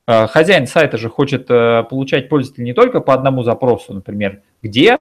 [0.08, 4.98] Э, хозяин сайта же хочет э, получать пользователей не только по одному запросу, например, где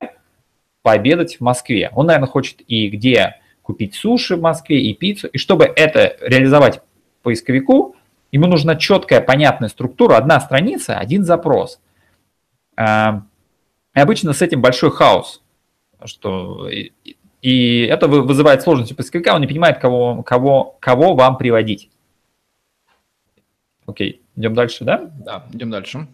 [0.82, 1.90] пообедать в Москве.
[1.94, 5.28] Он, наверное, хочет и где купить суши в Москве и пиццу.
[5.28, 6.80] И чтобы это реализовать
[7.22, 7.96] поисковику,
[8.32, 11.80] ему нужна четкая, понятная структура, одна страница, один запрос.
[12.76, 13.22] А,
[13.94, 15.42] и обычно с этим большой хаос,
[16.04, 16.68] что
[17.42, 21.90] и это вызывает сложности поисковика, он не понимает, кого, кого, кого вам приводить.
[23.85, 25.11] Окей, идем дальше, да?
[25.18, 26.07] Да, идем дальше.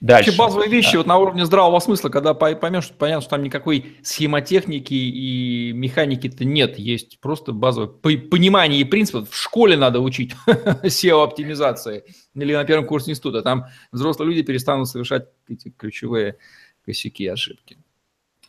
[0.00, 0.30] Дальше.
[0.30, 0.98] Вообще базовые вещи да.
[0.98, 6.44] вот на уровне здравого смысла, когда поймешь, что понятно, что там никакой схемотехники и механики-то
[6.44, 9.30] нет, есть просто базовое понимание и принципов.
[9.30, 13.42] В школе надо учить SEO-оптимизации или на первом курсе института.
[13.42, 16.36] Там взрослые люди перестанут совершать эти ключевые
[16.84, 17.78] косяки и ошибки.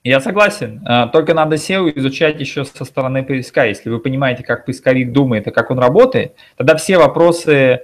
[0.07, 0.81] Я согласен.
[0.85, 3.65] А, только надо SEO изучать еще со стороны поиска.
[3.65, 7.81] Если вы понимаете, как поисковик думает и как он работает, тогда все вопросы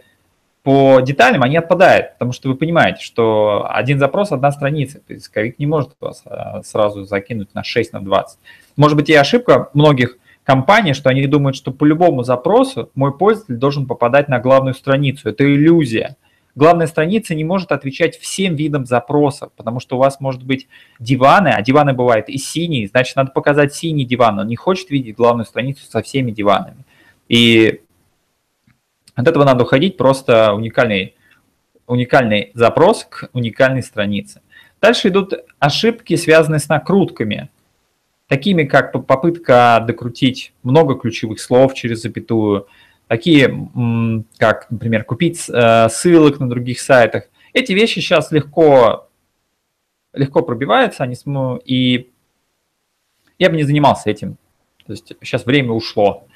[0.63, 5.01] по деталям они отпадают, потому что вы понимаете, что один запрос, одна страница.
[5.05, 8.39] Поисковик не может вас а, сразу закинуть на 6, на 20.
[8.77, 13.55] Может быть и ошибка многих компаний, что они думают, что по любому запросу мой пользователь
[13.55, 15.27] должен попадать на главную страницу.
[15.27, 16.15] Это иллюзия.
[16.55, 20.67] Главная страница не может отвечать всем видам запросов, потому что у вас может быть
[20.99, 24.39] диваны, а диваны бывают и синие, значит, надо показать синий диван.
[24.39, 26.83] Он не хочет видеть главную страницу со всеми диванами.
[27.27, 27.81] И
[29.15, 31.15] от этого надо уходить, просто уникальный,
[31.87, 34.41] уникальный запрос к уникальной странице.
[34.79, 37.49] Дальше идут ошибки, связанные с накрутками,
[38.27, 42.67] такими как попытка докрутить много ключевых слов через запятую,
[43.07, 43.69] такие
[44.37, 47.25] как, например, купить э, ссылок на других сайтах.
[47.53, 49.09] Эти вещи сейчас легко,
[50.13, 51.15] легко пробиваются, они,
[51.65, 52.11] и
[53.37, 54.37] я бы не занимался этим.
[54.85, 56.27] То есть сейчас время ушло.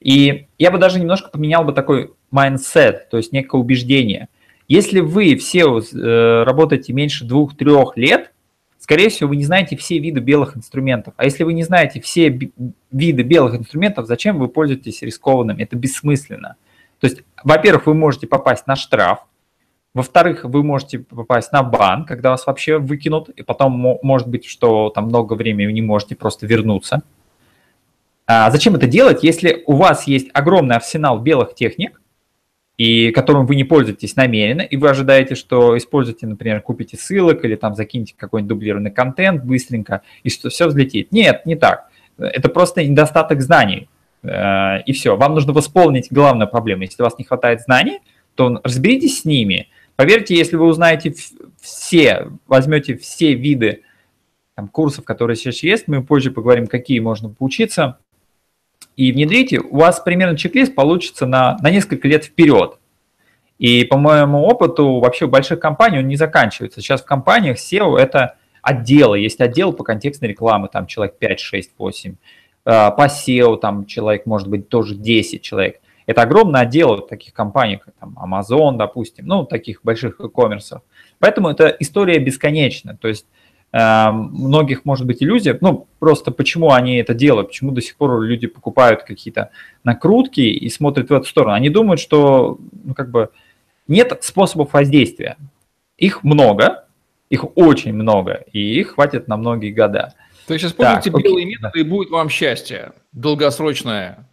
[0.00, 4.28] И я бы даже немножко поменял бы такой mindset, то есть некое убеждение.
[4.68, 8.33] Если вы все э, работаете меньше двух-трех лет,
[8.84, 11.14] скорее всего, вы не знаете все виды белых инструментов.
[11.16, 12.28] А если вы не знаете все
[12.92, 15.62] виды белых инструментов, зачем вы пользуетесь рискованными?
[15.62, 16.56] Это бессмысленно.
[17.00, 19.24] То есть, во-первых, вы можете попасть на штраф,
[19.94, 24.90] во-вторых, вы можете попасть на бан, когда вас вообще выкинут, и потом может быть, что
[24.90, 27.00] там много времени вы не можете просто вернуться.
[28.26, 32.02] А зачем это делать, если у вас есть огромный арсенал белых техник,
[32.76, 37.54] и которым вы не пользуетесь намеренно, и вы ожидаете, что используете, например, купите ссылок или
[37.54, 41.12] там закинете какой-нибудь дублированный контент быстренько, и что все взлетит.
[41.12, 41.88] Нет, не так.
[42.18, 43.88] Это просто недостаток знаний.
[44.22, 45.16] Э, и все.
[45.16, 46.82] Вам нужно восполнить главную проблему.
[46.82, 48.00] Если у вас не хватает знаний,
[48.34, 49.68] то разберитесь с ними.
[49.96, 51.14] Поверьте, если вы узнаете
[51.60, 53.82] все, возьмете все виды
[54.56, 57.98] там, курсов, которые сейчас есть, мы позже поговорим, какие можно поучиться,
[58.96, 62.78] и внедрите, у вас примерно чек-лист получится на, на несколько лет вперед.
[63.58, 66.80] И по моему опыту, вообще в больших компаниях он не заканчивается.
[66.80, 71.70] Сейчас в компаниях SEO это отделы, есть отдел по контекстной рекламе, там человек 5, 6,
[71.78, 72.16] 8.
[72.64, 75.80] По SEO там человек может быть тоже 10 человек.
[76.06, 80.80] Это огромный отдел в таких компаниях, как там Amazon, допустим, ну, таких больших e-commerce.
[81.18, 82.96] Поэтому эта история бесконечна.
[82.96, 83.26] То есть
[83.74, 88.46] многих может быть иллюзия, ну, просто почему они это делают, почему до сих пор люди
[88.46, 89.50] покупают какие-то
[89.82, 91.54] накрутки и смотрят в эту сторону.
[91.54, 93.30] Они думают, что, ну, как бы,
[93.88, 95.36] нет способов воздействия.
[95.98, 96.84] Их много,
[97.30, 100.14] их очень много, и их хватит на многие года.
[100.46, 101.56] То есть используйте так, белые окей.
[101.56, 104.28] методы, и будет вам счастье долгосрочное.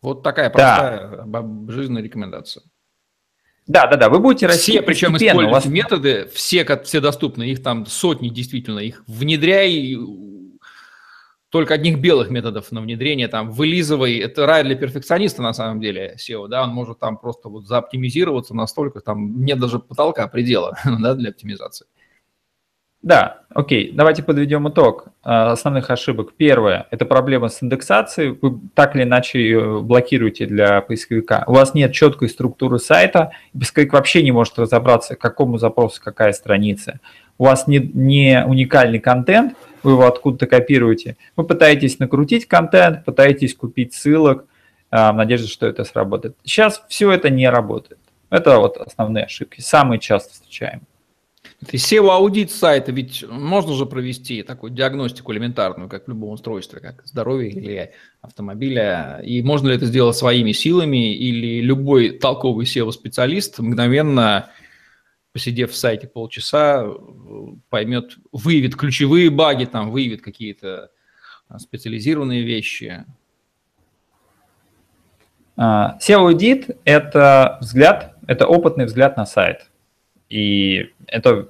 [0.00, 1.44] Вот такая простая да.
[1.68, 2.62] жизненная рекомендация.
[3.66, 5.66] Да, да, да, вы будете расти Все, причем используйте вас...
[5.66, 9.96] методы, все, как все доступны, их там сотни действительно, их внедряй,
[11.48, 16.16] только одних белых методов на внедрение, там, вылизывай, это рай для перфекциониста на самом деле,
[16.16, 21.14] SEO, да, он может там просто вот заоптимизироваться настолько, там нет даже потолка, предела, да,
[21.14, 21.86] для оптимизации.
[23.06, 26.32] Да, окей, давайте подведем итог а, основных ошибок.
[26.36, 28.36] Первое– это проблема с индексацией.
[28.42, 31.44] Вы так или иначе ее блокируете для поисковика.
[31.46, 36.32] У вас нет четкой структуры сайта, поисковик вообще не может разобраться, к какому запросу какая
[36.32, 36.98] страница.
[37.38, 41.16] У вас не, не уникальный контент, вы его откуда-то копируете.
[41.36, 44.46] Вы пытаетесь накрутить контент, пытаетесь купить ссылок
[44.90, 46.34] а, в надежде, что это сработает.
[46.42, 48.00] Сейчас все это не работает.
[48.30, 50.82] Это вот основные ошибки, самые часто встречаемые.
[51.64, 57.50] SEO-аудит сайта, ведь можно же провести такую диагностику элементарную, как в любом устройстве, как здоровье
[57.50, 59.20] или автомобиля.
[59.24, 64.50] И можно ли это сделать своими силами, или любой толковый SEO-специалист мгновенно,
[65.32, 66.86] посидев в сайте полчаса,
[67.70, 70.90] поймет, выявит ключевые баги, там, выявит какие-то
[71.48, 73.06] а, специализированные вещи.
[75.56, 79.70] А, SEO-аудит– это взгляд, это опытный взгляд на сайт–
[80.28, 81.48] и это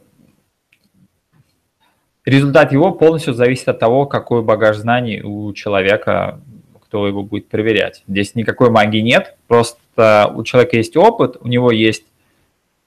[2.24, 6.40] результат его полностью зависит от того, какой багаж знаний у человека,
[6.84, 8.02] кто его будет проверять.
[8.06, 12.04] Здесь никакой магии нет, просто у человека есть опыт, у него есть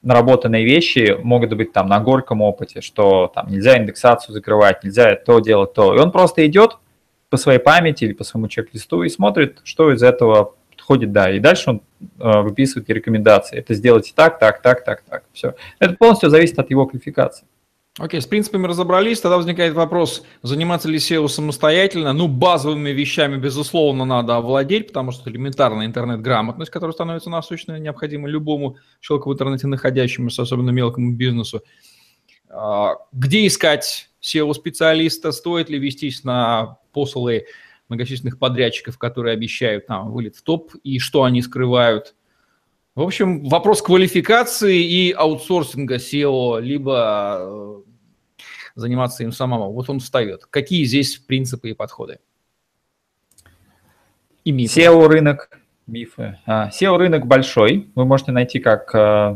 [0.01, 5.39] наработанные вещи, могут быть там на горьком опыте, что там нельзя индексацию закрывать, нельзя то
[5.39, 5.93] делать, то.
[5.95, 6.77] И он просто идет
[7.29, 10.55] по своей памяти или по своему чек-листу и смотрит, что из этого
[10.89, 11.31] подходит, да.
[11.31, 11.81] И дальше он
[12.19, 13.57] э, выписывает рекомендации.
[13.57, 15.23] Это сделайте так, так, так, так, так.
[15.33, 15.53] Все.
[15.77, 17.45] Это полностью зависит от его квалификации.
[17.99, 19.19] Окей, с принципами разобрались.
[19.19, 22.13] Тогда возникает вопрос, заниматься ли SEO самостоятельно.
[22.13, 28.77] Ну, базовыми вещами, безусловно, надо овладеть, потому что элементарная интернет-грамотность, которая становится насущной, необходима любому
[28.99, 31.61] человеку в интернете находящемуся, особенно мелкому бизнесу.
[32.49, 35.31] А, где искать SEO-специалиста?
[35.31, 37.45] Стоит ли вестись на посылы
[37.89, 42.15] многочисленных подрядчиков, которые обещают там вылет в топ, и что они скрывают.
[42.95, 47.81] В общем, вопрос квалификации и аутсорсинга SEO, либо э,
[48.75, 49.71] заниматься им самому.
[49.71, 50.45] Вот он встает.
[50.45, 52.19] Какие здесь принципы и подходы?
[54.43, 54.81] И мифы.
[54.81, 56.39] SEO рынок, мифы.
[56.45, 57.89] А, SEO рынок большой.
[57.95, 59.35] Вы можете найти как э,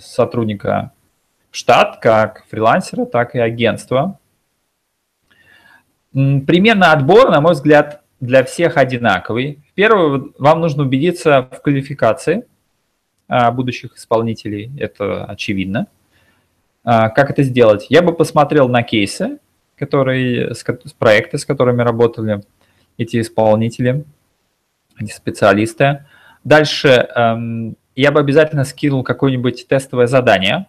[0.00, 0.92] сотрудника
[1.50, 4.18] штат, как фрилансера, так и агентства.
[6.14, 9.58] Примерно отбор, на мой взгляд, для всех одинаковый.
[9.74, 12.46] Первое, вам нужно убедиться в квалификации
[13.26, 15.88] а, будущих исполнителей, это очевидно.
[16.84, 17.86] А, как это сделать?
[17.88, 19.38] Я бы посмотрел на кейсы,
[19.76, 20.52] которые,
[20.98, 22.42] проекты, с которыми работали
[22.96, 24.04] эти исполнители,
[25.00, 26.06] эти специалисты.
[26.44, 30.68] Дальше эм, я бы обязательно скинул какое-нибудь тестовое задание,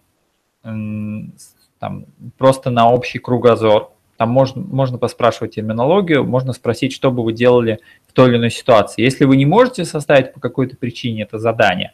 [0.62, 2.06] там,
[2.36, 7.80] просто на общий кругозор, там можно, можно поспрашивать терминологию, можно спросить, что бы вы делали
[8.08, 9.02] в той или иной ситуации.
[9.02, 11.92] Если вы не можете составить по какой-то причине это задание,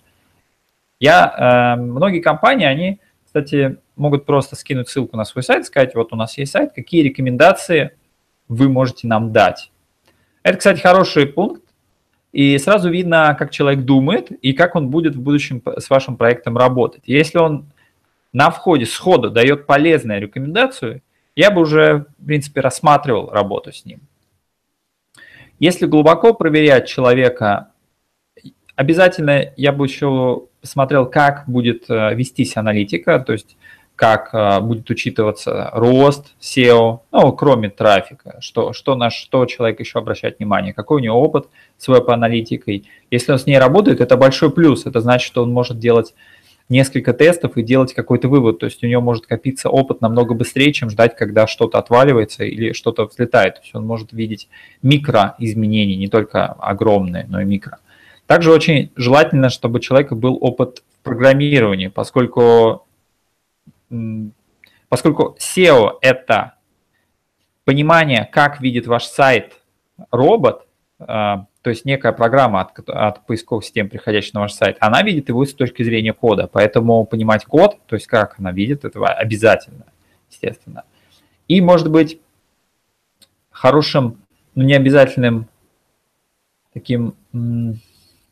[1.00, 6.12] я, э, многие компании, они, кстати, могут просто скинуть ссылку на свой сайт, сказать, вот
[6.12, 7.92] у нас есть сайт, какие рекомендации
[8.48, 9.72] вы можете нам дать.
[10.44, 11.62] Это, кстати, хороший пункт,
[12.32, 16.56] и сразу видно, как человек думает и как он будет в будущем с вашим проектом
[16.56, 17.02] работать.
[17.04, 17.66] Если он
[18.32, 21.02] на входе сходу дает полезную рекомендацию–
[21.36, 24.00] я бы уже, в принципе, рассматривал работу с ним.
[25.58, 27.68] Если глубоко проверять человека,
[28.74, 33.56] обязательно я бы еще посмотрел, как будет э, вестись аналитика, то есть
[33.94, 39.98] как э, будет учитываться рост SEO, ну, кроме трафика, что, что на что человек еще
[39.98, 42.88] обращает внимание, какой у него опыт свой по аналитикой.
[43.10, 46.14] Если он с ней работает, это большой плюс, это значит, что он может делать
[46.72, 50.72] несколько тестов и делать какой-то вывод, то есть у него может копиться опыт намного быстрее,
[50.72, 54.48] чем ждать, когда что-то отваливается или что-то взлетает, то есть он может видеть
[54.82, 57.78] микроизменения, не только огромные, но и микро.
[58.26, 62.86] Также очень желательно, чтобы у человека был опыт в программировании, поскольку
[64.88, 66.54] поскольку SEO– это
[67.64, 69.60] понимание, как видит ваш сайт
[70.10, 70.66] робот,
[71.06, 75.44] то есть некая программа от, от поисковых систем, приходящая на ваш сайт, она видит его
[75.44, 76.48] с точки зрения кода.
[76.52, 79.86] Поэтому понимать код, то есть как она видит, это обязательно,
[80.30, 80.84] естественно.
[81.48, 82.20] И может быть
[83.50, 84.18] хорошим,
[84.54, 85.48] но не обязательным
[86.72, 87.14] таким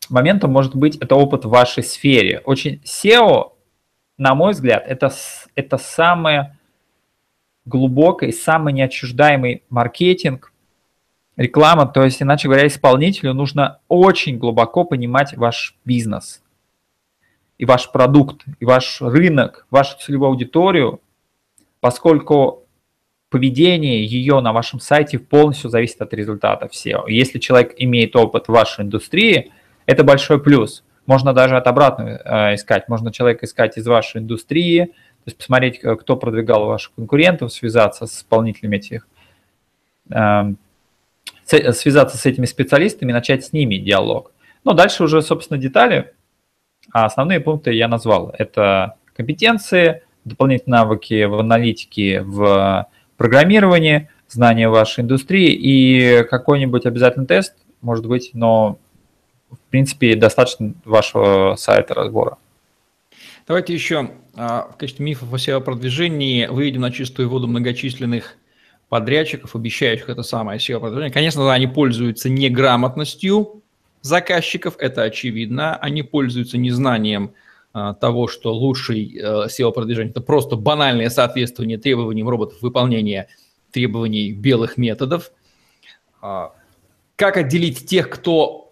[0.09, 2.41] моментом может быть это опыт в вашей сфере.
[2.45, 3.53] Очень SEO
[4.21, 5.11] на мой взгляд, это,
[5.55, 6.51] это самый
[7.65, 10.53] глубокий, самый неотчуждаемый маркетинг,
[11.41, 11.87] реклама.
[11.87, 16.43] То есть, иначе говоря, исполнителю нужно очень глубоко понимать ваш бизнес
[17.57, 21.01] и ваш продукт, и ваш рынок, вашу целевую аудиторию,
[21.81, 22.65] поскольку
[23.31, 27.05] поведение ее на вашем сайте полностью зависит от результата SEO.
[27.09, 29.51] Если человек имеет опыт в вашей индустрии,
[29.87, 30.85] это большой плюс.
[31.07, 32.89] Можно даже от обратного э, искать.
[32.89, 38.19] Можно человека искать из вашей индустрии, то есть посмотреть, кто продвигал ваших конкурентов, связаться с
[38.19, 39.07] исполнителями этих,
[40.11, 40.59] эм,
[41.51, 44.33] связаться с этими специалистами, начать с ними диалог.
[44.65, 46.13] Но дальше уже, собственно, детали.
[46.93, 48.35] А основные пункты я назвал.
[48.39, 57.55] Это компетенции, дополнительные навыки в аналитике, в программировании, знания вашей индустрии и какой-нибудь обязательный тест,
[57.81, 58.79] может быть, но
[59.51, 62.39] в принципе, достаточно вашего сайта разбора.
[63.47, 68.37] Давайте еще а, в качестве мифов о SEO-продвижении выведем на чистую воду многочисленных
[68.91, 71.13] подрядчиков, обещающих это самое SEO-продвижение.
[71.13, 73.63] Конечно, они пользуются неграмотностью
[74.03, 75.77] заказчиков, это очевидно.
[75.77, 77.33] Они пользуются незнанием
[77.73, 83.29] а, того, что лучший э, SEO-продвижение– это просто банальное соответствование требованиям роботов выполнения
[83.71, 85.31] требований белых методов.
[86.21, 86.53] А,
[87.15, 88.70] как отделить тех, кто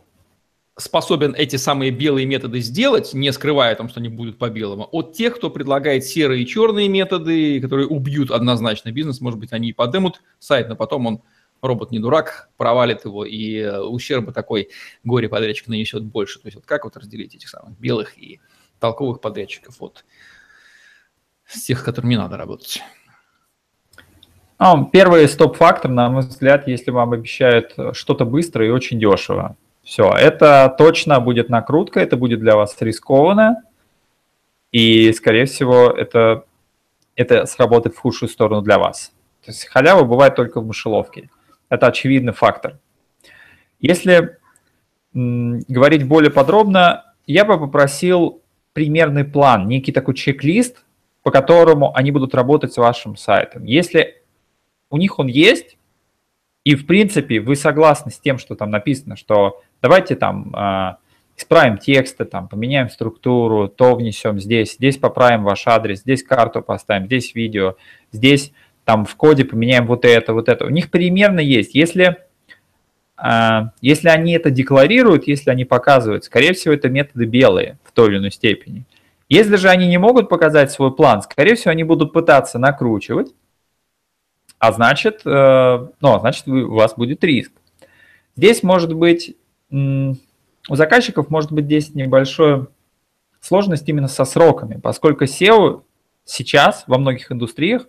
[0.79, 5.12] способен эти самые белые методы сделать, не скрывая там, что они будут по белому, от
[5.12, 9.72] тех, кто предлагает серые и черные методы, которые убьют однозначно бизнес, может быть, они и
[9.72, 11.22] подымут сайт, но потом он,
[11.61, 14.70] робот не дурак, провалит его, и э, ущерба такой
[15.03, 16.39] горе-подрядчик нанесет больше.
[16.39, 18.41] То есть вот как вот разделить этих самых белых и
[18.79, 20.05] толковых подрядчиков от
[21.66, 22.81] тех, которым не надо работать?
[24.59, 29.57] А, первый стоп-фактор, на мой взгляд, если вам обещают что-то быстро и очень дешево.
[29.89, 33.62] Все, это точно будет накрутка, это будет для вас рискованно,
[34.70, 36.45] и, скорее всего, это,
[37.16, 39.14] это сработает в худшую сторону для вас.
[39.43, 41.30] То есть халява бывает только в мышеловке.
[41.70, 42.78] Это очевидный фактор.
[43.80, 44.36] Если
[45.14, 48.43] м, говорить более подробно, я бы попросил
[48.74, 50.84] примерный план, некий такой чек-лист,
[51.22, 53.64] по которому они будут работать с вашим сайтом.
[53.64, 54.22] Если
[54.91, 55.78] у них он есть,
[56.69, 60.97] и в принципе вы согласны с тем, что там написано, что давайте там э,
[61.39, 67.07] исправим тексты, там, поменяем структуру, то внесем здесь, здесь поправим ваш адрес, здесь карту поставим,
[67.07, 67.77] здесь видео,
[68.12, 68.53] здесь
[68.85, 70.66] там в коде поменяем вот это, вот это.
[70.66, 71.75] У них примерно есть.
[71.75, 72.19] Если,
[73.16, 78.09] э, если они это декларируют, если они показывают, скорее всего, это методы белые в той
[78.09, 78.85] или иной степени.
[79.31, 83.29] Если же они не могут показать свой план, скорее всего, они будут пытаться накручивать,
[84.59, 87.53] а значит, э, ну, значит у вас будет риск.
[88.37, 89.37] Здесь может быть
[89.71, 90.15] у
[90.77, 92.67] заказчиков может быть здесь небольшая
[93.41, 95.83] сложность именно со сроками, поскольку SEO
[96.25, 97.87] сейчас во многих индустриях,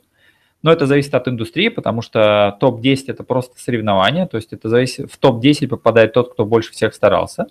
[0.62, 5.12] но это зависит от индустрии, потому что топ-10 это просто соревнование, то есть это зависит,
[5.12, 7.48] в топ-10 попадает тот, кто больше всех старался.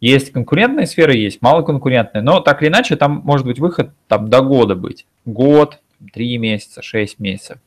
[0.00, 4.42] Есть конкурентные сферы, есть малоконкурентные, но так или иначе там может быть выход там, до
[4.42, 5.06] года быть.
[5.24, 5.80] Год,
[6.12, 7.58] три месяца, шесть месяцев.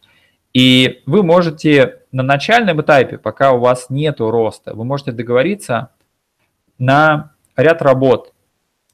[0.54, 5.91] И вы можете на начальном этапе, пока у вас нет роста, вы можете договориться
[6.78, 8.34] на ряд работ.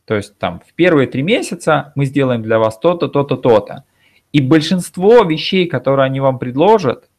[0.06, 3.84] То есть там в первые три месяца мы сделаем для вас то-то, то-то, то-то.
[4.32, 7.10] И большинство вещей, которые они вам предложат,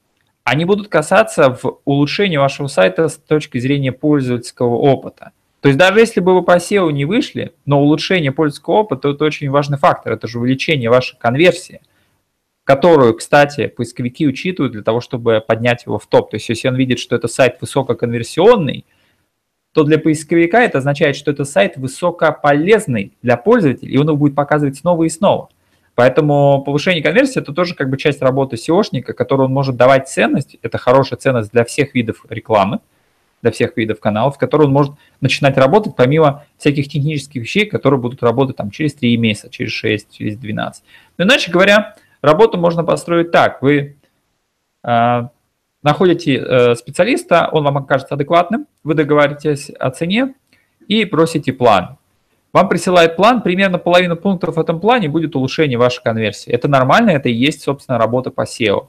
[0.45, 5.33] они будут касаться в улучшении вашего сайта с точки зрения пользовательского опыта.
[5.61, 9.25] То есть даже если бы вы по SEO не вышли, но улучшение пользовательского опыта– это
[9.25, 11.81] очень важный фактор, это же увеличение вашей конверсии
[12.69, 16.31] которую, кстати, поисковики учитывают для того, чтобы поднять его в топ.
[16.31, 18.85] То есть если он видит, что это сайт высококонверсионный,
[19.73, 24.35] то для поисковика это означает, что это сайт высокополезный для пользователя, и он его будет
[24.35, 25.49] показывать снова и снова.
[25.95, 30.59] Поэтому повышение конверсии– это тоже как бы часть работы SEOшника, которую он может давать ценность.
[30.61, 32.81] Это хорошая ценность для всех видов рекламы,
[33.41, 34.93] для всех видов каналов, в которой он может
[35.23, 40.19] начинать работать помимо всяких технических вещей, которые будут работать там через 3 месяца, через 6,
[40.19, 40.85] через 12.
[41.17, 43.63] Но иначе говоря, работу можно построить так.
[43.63, 43.97] Вы
[44.85, 45.23] э,
[45.83, 50.35] находите э, специалиста, он вам окажется адекватным, вы договариваетесь о цене
[50.87, 51.97] и просите план.
[52.53, 56.51] Вам присылает план, примерно половина пунктов в этом плане будет улучшение вашей конверсии.
[56.51, 58.89] Это нормально, это и есть, собственно, работа по SEO.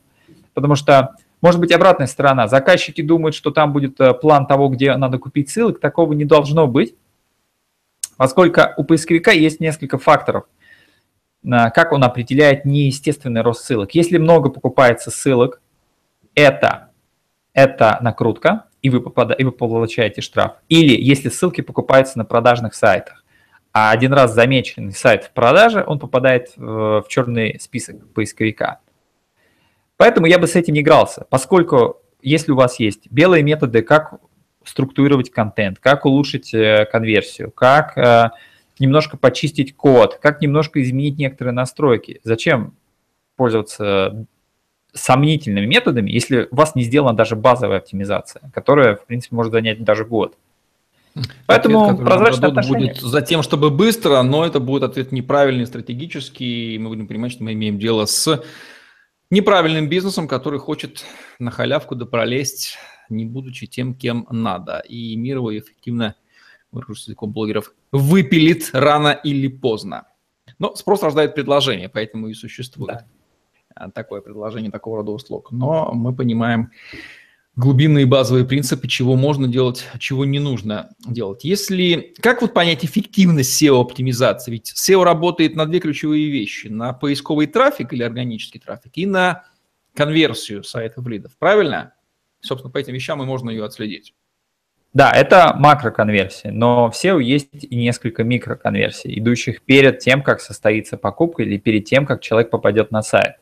[0.54, 2.48] Потому что может быть обратная сторона.
[2.48, 5.80] Заказчики думают, что там будет э, план того, где надо купить ссылок.
[5.80, 6.96] Такого не должно быть,
[8.18, 10.46] поскольку у поисковика есть несколько факторов,
[11.44, 13.96] как он определяет неестественный рост ссылок.
[13.96, 15.62] Если много покупается ссылок,
[16.36, 16.90] это,
[17.54, 20.54] это накрутка, и вы, попада, и вы получаете штраф.
[20.70, 23.24] Или если ссылки покупаются на продажных сайтах,
[23.72, 28.80] а один раз замеченный сайт в продаже, он попадает в, в черный список поисковика.
[29.98, 34.16] Поэтому я бы с этим не игрался, поскольку если у вас есть белые методы, как
[34.64, 38.32] структурировать контент, как улучшить э, конверсию, как э,
[38.80, 42.20] немножко почистить код, как немножко изменить некоторые настройки.
[42.24, 42.76] Зачем
[43.36, 44.26] пользоваться
[44.94, 49.84] сомнительными методами, если у вас не сделана даже базовая оптимизация, которая, в принципе, может занять
[49.84, 50.36] даже год.
[51.46, 52.94] Поэтому ответ, прозрачное отношение.
[52.94, 57.32] будет за тем, чтобы быстро, но это будет ответ неправильный, стратегический, и мы будем понимать,
[57.32, 58.44] что мы имеем дело с
[59.30, 61.04] неправильным бизнесом, который хочет
[61.40, 62.78] на халявку да пролезть,
[63.10, 64.80] не будучи тем, кем надо.
[64.88, 66.16] И мир его эффективно,
[66.72, 70.08] языком блогеров, выпилит рано или поздно.
[70.60, 73.06] Но спрос рождает предложение, поэтому и существует
[73.76, 73.90] да.
[73.92, 75.52] такое предложение, такого рода услуг.
[75.52, 76.72] Но мы понимаем,
[77.56, 81.44] глубинные базовые принципы, чего можно делать, чего не нужно делать.
[81.44, 84.52] Если, как вот понять эффективность SEO-оптимизации?
[84.52, 86.68] Ведь SEO работает на две ключевые вещи.
[86.68, 89.44] На поисковый трафик или органический трафик и на
[89.94, 91.34] конверсию сайтов лидов.
[91.38, 91.94] Правильно?
[92.40, 94.14] Собственно, по этим вещам и можно ее отследить.
[94.94, 100.98] Да, это макроконверсия, но в SEO есть и несколько микроконверсий, идущих перед тем, как состоится
[100.98, 103.36] покупка или перед тем, как человек попадет на сайт.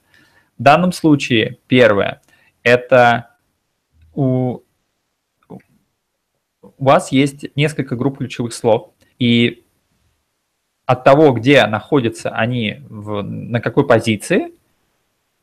[0.58, 2.22] В данном случае первое–
[2.64, 3.30] это
[4.14, 4.60] у,
[5.48, 5.60] у
[6.78, 9.64] вас есть несколько групп ключевых слов, и
[10.86, 14.52] от того, где находятся они, в, на какой позиции,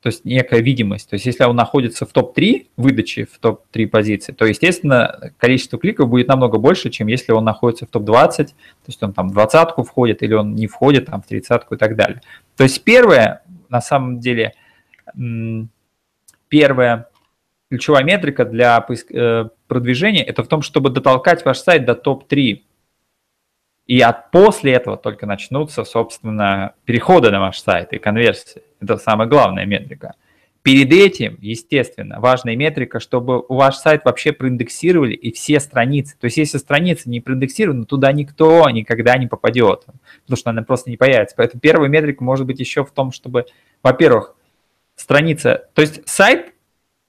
[0.04, 1.08] то есть некая видимость.
[1.08, 6.10] То есть если он находится в топ-3 выдачи, в топ-3 позиции, то, естественно, количество кликов
[6.10, 8.54] будет намного больше, чем если он находится в топ-20, то
[8.86, 11.96] есть он там в двадцатку входит или он не входит там в тридцатку и так
[11.96, 12.20] далее.
[12.54, 14.52] То есть первое, на самом деле,
[16.48, 17.08] первое,
[17.70, 22.60] ключевая метрика для э, продвижения– это в том, чтобы дотолкать ваш сайт до топ-3.
[23.86, 28.62] И от, после этого только начнутся, собственно, переходы на ваш сайт и конверсии.
[28.80, 30.14] Это самая главная метрика.
[30.62, 36.16] Перед этим, естественно, важная метрика, чтобы ваш сайт вообще проиндексировали и все страницы.
[36.18, 39.84] То есть если страница не проиндексирована, туда никто никогда не попадет,
[40.22, 41.36] потому что она просто не появится.
[41.36, 43.44] Поэтому первая метрика может быть еще в том, чтобы,
[43.82, 44.34] во-первых,
[44.96, 46.54] страница, то есть сайт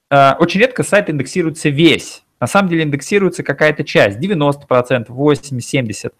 [0.09, 2.23] Э, очень редко сайт индексируется весь.
[2.39, 6.13] На самом деле индексируется какая-то часть, 90%, 80%, 70%.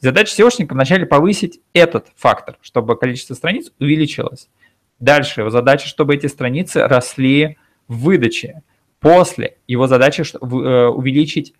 [0.00, 4.48] Задача SEOшника вначале повысить этот фактор, чтобы количество страниц увеличилось.
[5.00, 7.56] Дальше его задача, чтобы эти страницы росли
[7.88, 8.62] в выдаче.
[9.00, 11.54] После его задача э, увеличить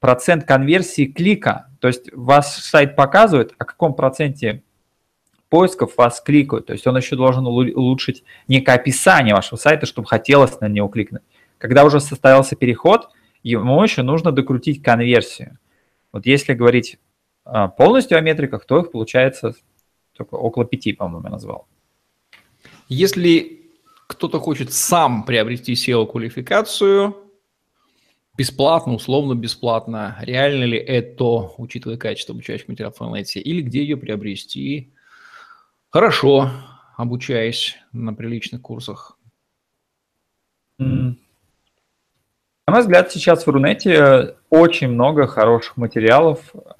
[0.00, 1.68] процент конверсии клика.
[1.80, 4.62] То есть ваш сайт показывает, о каком проценте
[5.48, 6.66] поисков вас кликают.
[6.66, 11.22] То есть он еще должен улучшить некое описание вашего сайта, чтобы хотелось на него кликнуть.
[11.58, 13.10] Когда уже состоялся переход,
[13.42, 15.58] ему еще нужно докрутить конверсию.
[16.12, 16.98] Вот если говорить
[17.76, 19.54] полностью о метриках, то их получается
[20.16, 21.68] только около пяти, по-моему, я назвал.
[22.88, 23.70] Если
[24.08, 27.14] кто-то хочет сам приобрести SEO-квалификацию,
[28.36, 33.96] бесплатно, условно бесплатно, реально ли это, учитывая качество обучающих материалов в интернете, или где ее
[33.96, 34.92] приобрести,
[35.90, 36.50] Хорошо,
[36.98, 39.18] обучаясь на приличных курсах.
[40.78, 41.16] На
[42.66, 46.76] мой взгляд, сейчас в Рунете очень много хороших материалов, а,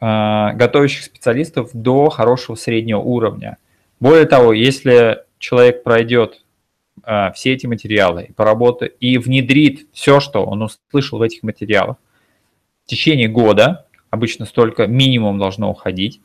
[0.00, 3.58] готовящих специалистов до хорошего среднего уровня.
[4.00, 6.42] Более того, если человек пройдет
[7.02, 11.98] а, все эти материалы и поработает и внедрит все, что он услышал в этих материалах
[12.86, 16.22] в течение года, обычно столько минимум должно уходить,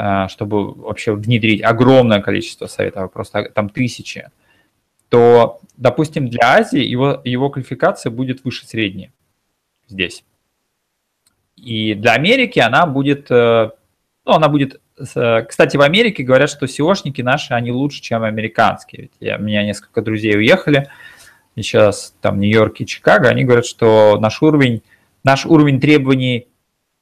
[0.00, 4.30] Э, чтобы вообще внедрить огромное количество советов, просто там тысячи,
[5.08, 9.10] то, допустим, для Азии его, его квалификация будет выше средней
[9.88, 10.22] здесь.
[11.62, 13.72] И для Америки она будет, ну,
[14.24, 19.02] она будет, кстати, в Америке говорят, что SEOшники наши, они лучше, чем американские.
[19.02, 20.88] Ведь я, у меня несколько друзей уехали,
[21.56, 24.82] сейчас там в Нью-Йорке и Чикаго, они говорят, что наш уровень,
[25.24, 26.46] наш уровень требований,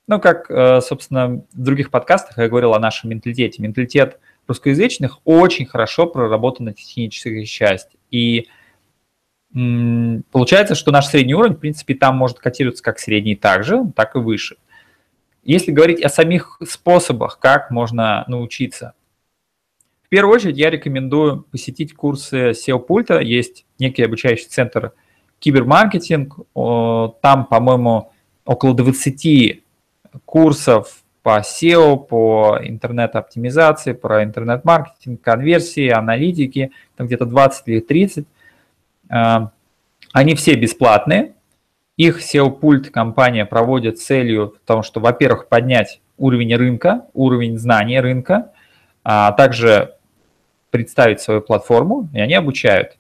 [0.08, 0.46] ну, как,
[0.82, 3.60] собственно, в других подкастах я говорил о нашем менталитете.
[3.60, 7.88] Менталитет русскоязычных очень хорошо проработана техническая часть.
[8.10, 8.46] И
[10.30, 14.18] получается, что наш средний уровень, в принципе, там может котироваться как средний также, так и
[14.18, 14.56] выше.
[15.42, 18.92] Если говорить о самих способах, как можно научиться,
[20.02, 23.20] в первую очередь я рекомендую посетить курсы SEO-пульта.
[23.20, 24.92] Есть некий обучающий центр
[25.40, 26.36] кибермаркетинг.
[26.54, 28.12] Там, по-моему,
[28.44, 29.62] около 20
[30.24, 38.26] курсов по SEO, по интернет-оптимизации, про интернет-маркетинг, конверсии, аналитики, там где-то 20 или 30.
[39.08, 39.50] А,
[40.12, 41.34] они все бесплатные.
[41.96, 48.52] Их SEO-пульт компания проводит целью в том, что, во-первых, поднять уровень рынка, уровень знания рынка,
[49.02, 49.94] а также
[50.70, 52.98] представить свою платформу, и они обучают.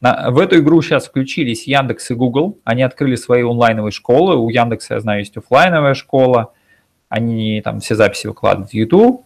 [0.00, 2.58] На, в эту игру сейчас включились Яндекс и Google.
[2.64, 4.36] Они открыли свои онлайновые школы.
[4.36, 6.52] У Яндекса, я знаю, есть офлайновая школа.
[7.08, 9.24] Они там все записи выкладывают в YouTube,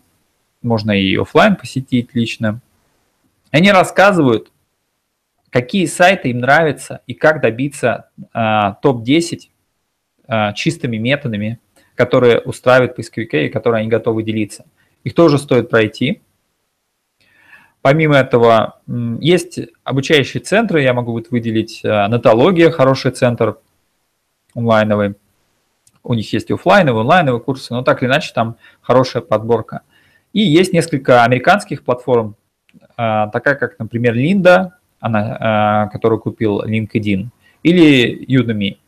[0.63, 2.61] можно и офлайн посетить лично.
[3.51, 4.51] Они рассказывают,
[5.53, 9.51] какие сайты им нравятся и как добиться а, топ-10
[10.27, 11.61] а, чистыми методами,
[11.95, 14.65] которые устраивают поисковики и которые они готовы делиться.
[15.05, 16.23] Их тоже стоит пройти.
[17.83, 18.81] Помимо этого,
[19.21, 23.59] есть обучающие центры, я могу выделить а, Натология, хороший центр
[24.55, 25.17] онлайновый,
[26.03, 29.83] у них есть и офлайновые, и онлайновые курсы, но так или иначе там хорошая подборка.
[30.33, 32.37] И есть несколько американских платформ,
[32.97, 37.27] а, такая как, например, Линда, она, а, которую купил LinkedIn,
[37.65, 38.79] или Udemy.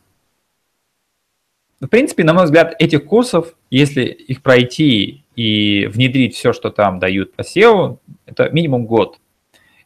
[1.81, 6.99] В принципе, на мой взгляд, этих курсов, если их пройти и внедрить все, что там
[6.99, 9.19] дают по SEO, это минимум год.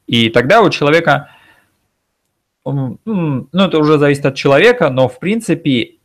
[0.05, 1.31] И тогда у человека,
[2.63, 2.99] ну,
[3.51, 5.95] это уже зависит от человека, но в принципе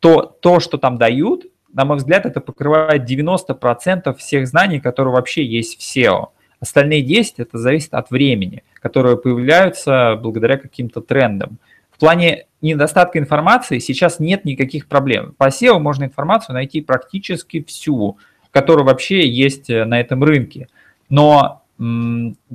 [0.00, 5.44] то, то, что там дают, на мой взгляд, это покрывает 90% всех знаний, которые вообще
[5.46, 6.28] есть в SEO.
[6.62, 11.58] Остальные 10 это зависит от времени, которые появляются благодаря каким-то трендам.
[11.90, 15.34] В плане недостатка информации сейчас нет никаких проблем.
[15.36, 18.16] По SEO можно информацию найти практически всю,
[18.52, 20.68] которая вообще есть э, на этом рынке.
[21.08, 21.64] Но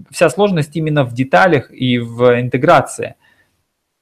[0.09, 3.15] вся сложность именно в деталях и в интеграции.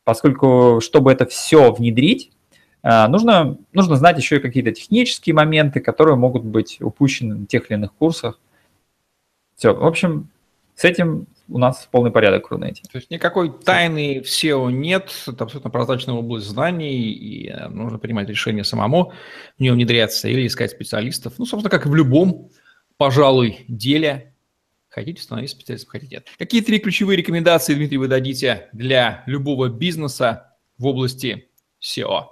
[0.03, 2.32] Поскольку, чтобы это все внедрить,
[2.84, 7.72] а, нужно, нужно знать еще и какие-то технические моменты, которые могут быть упущены на тех
[7.72, 8.39] или иных курсах.
[9.56, 10.30] Все, в общем,
[10.76, 12.84] с этим у нас полный порядок в Рунете.
[12.91, 17.99] То есть никакой тайны в SEO нет, это абсолютно прозрачная область знаний, и э, нужно
[17.99, 19.14] принимать решение самому
[19.58, 21.34] в нее внедряться или искать специалистов.
[21.38, 22.49] Ну, собственно, как и в любом,
[22.97, 24.34] пожалуй, деле.
[24.89, 26.28] Хотите становиться специалистом, хотите нет.
[26.38, 31.49] Какие три ключевые рекомендации, Дмитрий, вы дадите для любого бизнеса в области
[31.82, 32.28] SEO?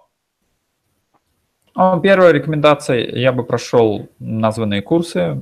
[1.76, 5.40] Ну, первая рекомендация, я бы прошел названные курсы,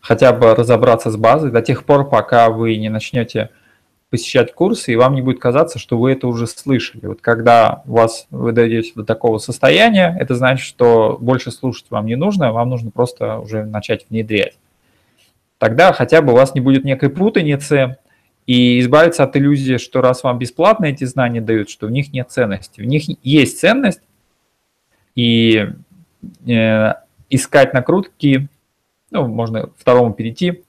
[0.00, 3.50] хотя бы разобраться с базой до тех пор, пока вы не начнете
[4.10, 7.06] посещать курсы, и вам не будет казаться, что вы это уже слышали.
[7.06, 12.16] Вот когда вас вы дойдете до такого состояния, это значит, что больше слушать вам не
[12.16, 14.56] нужно, вам нужно просто уже начать внедрять.
[15.58, 17.98] Тогда хотя бы у вас не будет некой путаницы,
[18.46, 22.30] и избавиться от иллюзии, что раз вам бесплатно эти знания дают, что в них нет
[22.30, 22.80] ценности.
[22.80, 24.00] В них есть ценность,
[25.14, 25.68] и
[26.46, 26.92] э,
[27.28, 28.48] искать накрутки,
[29.10, 30.62] ну, можно второму перейти,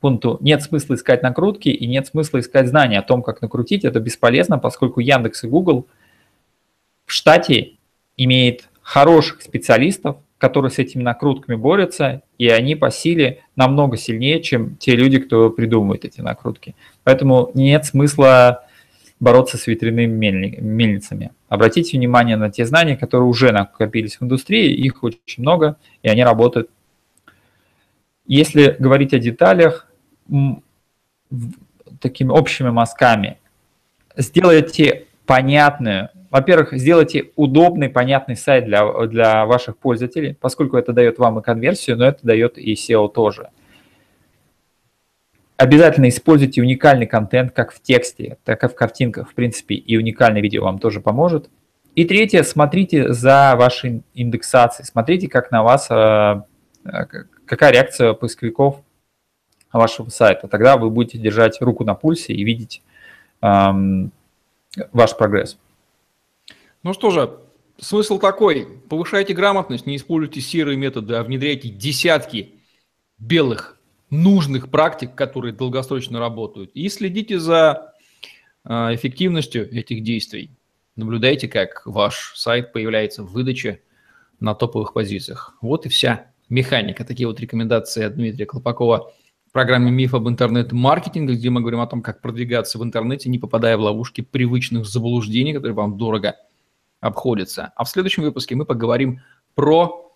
[0.00, 3.84] пункту нет смысла искать накрутки и нет смысла искать знания о том, как накрутить.
[3.84, 5.86] Это бесполезно, поскольку Яндекс и Google
[7.06, 7.72] в штате
[8.16, 14.76] имеет хороших специалистов, которые с этими накрутками борются, и они по силе намного сильнее, чем
[14.76, 16.74] те люди, кто придумывает эти накрутки.
[17.04, 18.64] Поэтому нет смысла
[19.20, 21.32] бороться с ветряными мельницами.
[21.50, 26.24] Обратите внимание на те знания, которые уже накопились в индустрии, их очень много, и они
[26.24, 26.70] работают.
[28.32, 29.88] Если говорить о деталях,
[32.00, 33.38] такими общими мазками,
[34.16, 41.38] сделайте понятную, во-первых, сделайте удобный, понятный сайт для, для ваших пользователей, поскольку это дает вам
[41.40, 43.50] и конверсию, но это дает и SEO тоже–
[45.60, 50.40] Обязательно используйте уникальный контент как в тексте, так и в картинках, в принципе, и уникальное
[50.40, 51.50] видео вам тоже поможет.
[51.94, 56.42] И третье, смотрите за вашей индексацией, смотрите, как на вас, э,
[56.86, 57.04] э,
[57.50, 58.80] какая реакция поисковиков
[59.72, 60.46] вашего сайта.
[60.46, 62.80] Тогда вы будете держать руку на пульсе и видеть
[63.42, 64.12] эм,
[64.92, 65.58] ваш прогресс.
[66.84, 67.38] Ну что же,
[67.80, 68.68] Смысл такой.
[68.90, 72.56] Повышайте грамотность, не используйте серые методы, а внедряйте десятки
[73.18, 73.78] белых,
[74.10, 76.70] нужных практик, которые долгосрочно работают.
[76.74, 77.94] И следите за
[78.64, 80.50] а, эффективностью этих действий.
[80.94, 83.80] Наблюдайте, как ваш сайт появляется в выдаче
[84.40, 85.56] на топовых позициях.
[85.62, 87.04] Вот и вся механика.
[87.04, 89.12] Такие вот рекомендации от Дмитрия Колпакова
[89.48, 93.38] в программе «Миф об интернет-маркетинге», где мы говорим о том, как продвигаться в интернете, не
[93.38, 96.36] попадая в ловушки привычных заблуждений, которые вам дорого
[97.00, 97.72] обходятся.
[97.74, 99.20] А в следующем выпуске мы поговорим
[99.54, 100.12] про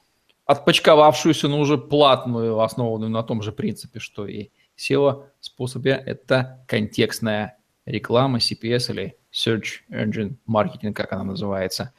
[0.46, 7.58] отпочковавшуюся, но уже платную, основанную на том же принципе, что и SEO способе, это контекстная
[7.86, 11.92] реклама, CPS или Search Engine Marketing, как она называется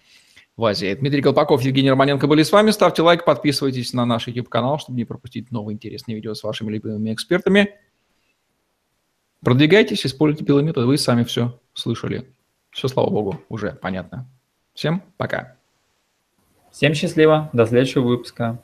[0.57, 0.93] в Азии.
[0.93, 2.71] Дмитрий Колпаков, Евгений Романенко были с вами.
[2.71, 7.13] Ставьте лайк, подписывайтесь на наш YouTube-канал, чтобы не пропустить новые интересные видео с вашими любимыми
[7.13, 7.75] экспертами.
[9.43, 12.33] Продвигайтесь, используйте белый метод, вы сами все слышали.
[12.71, 14.27] Все, слава богу, уже понятно.
[14.73, 15.57] Всем пока.
[16.71, 18.63] Всем счастливо, до следующего выпуска.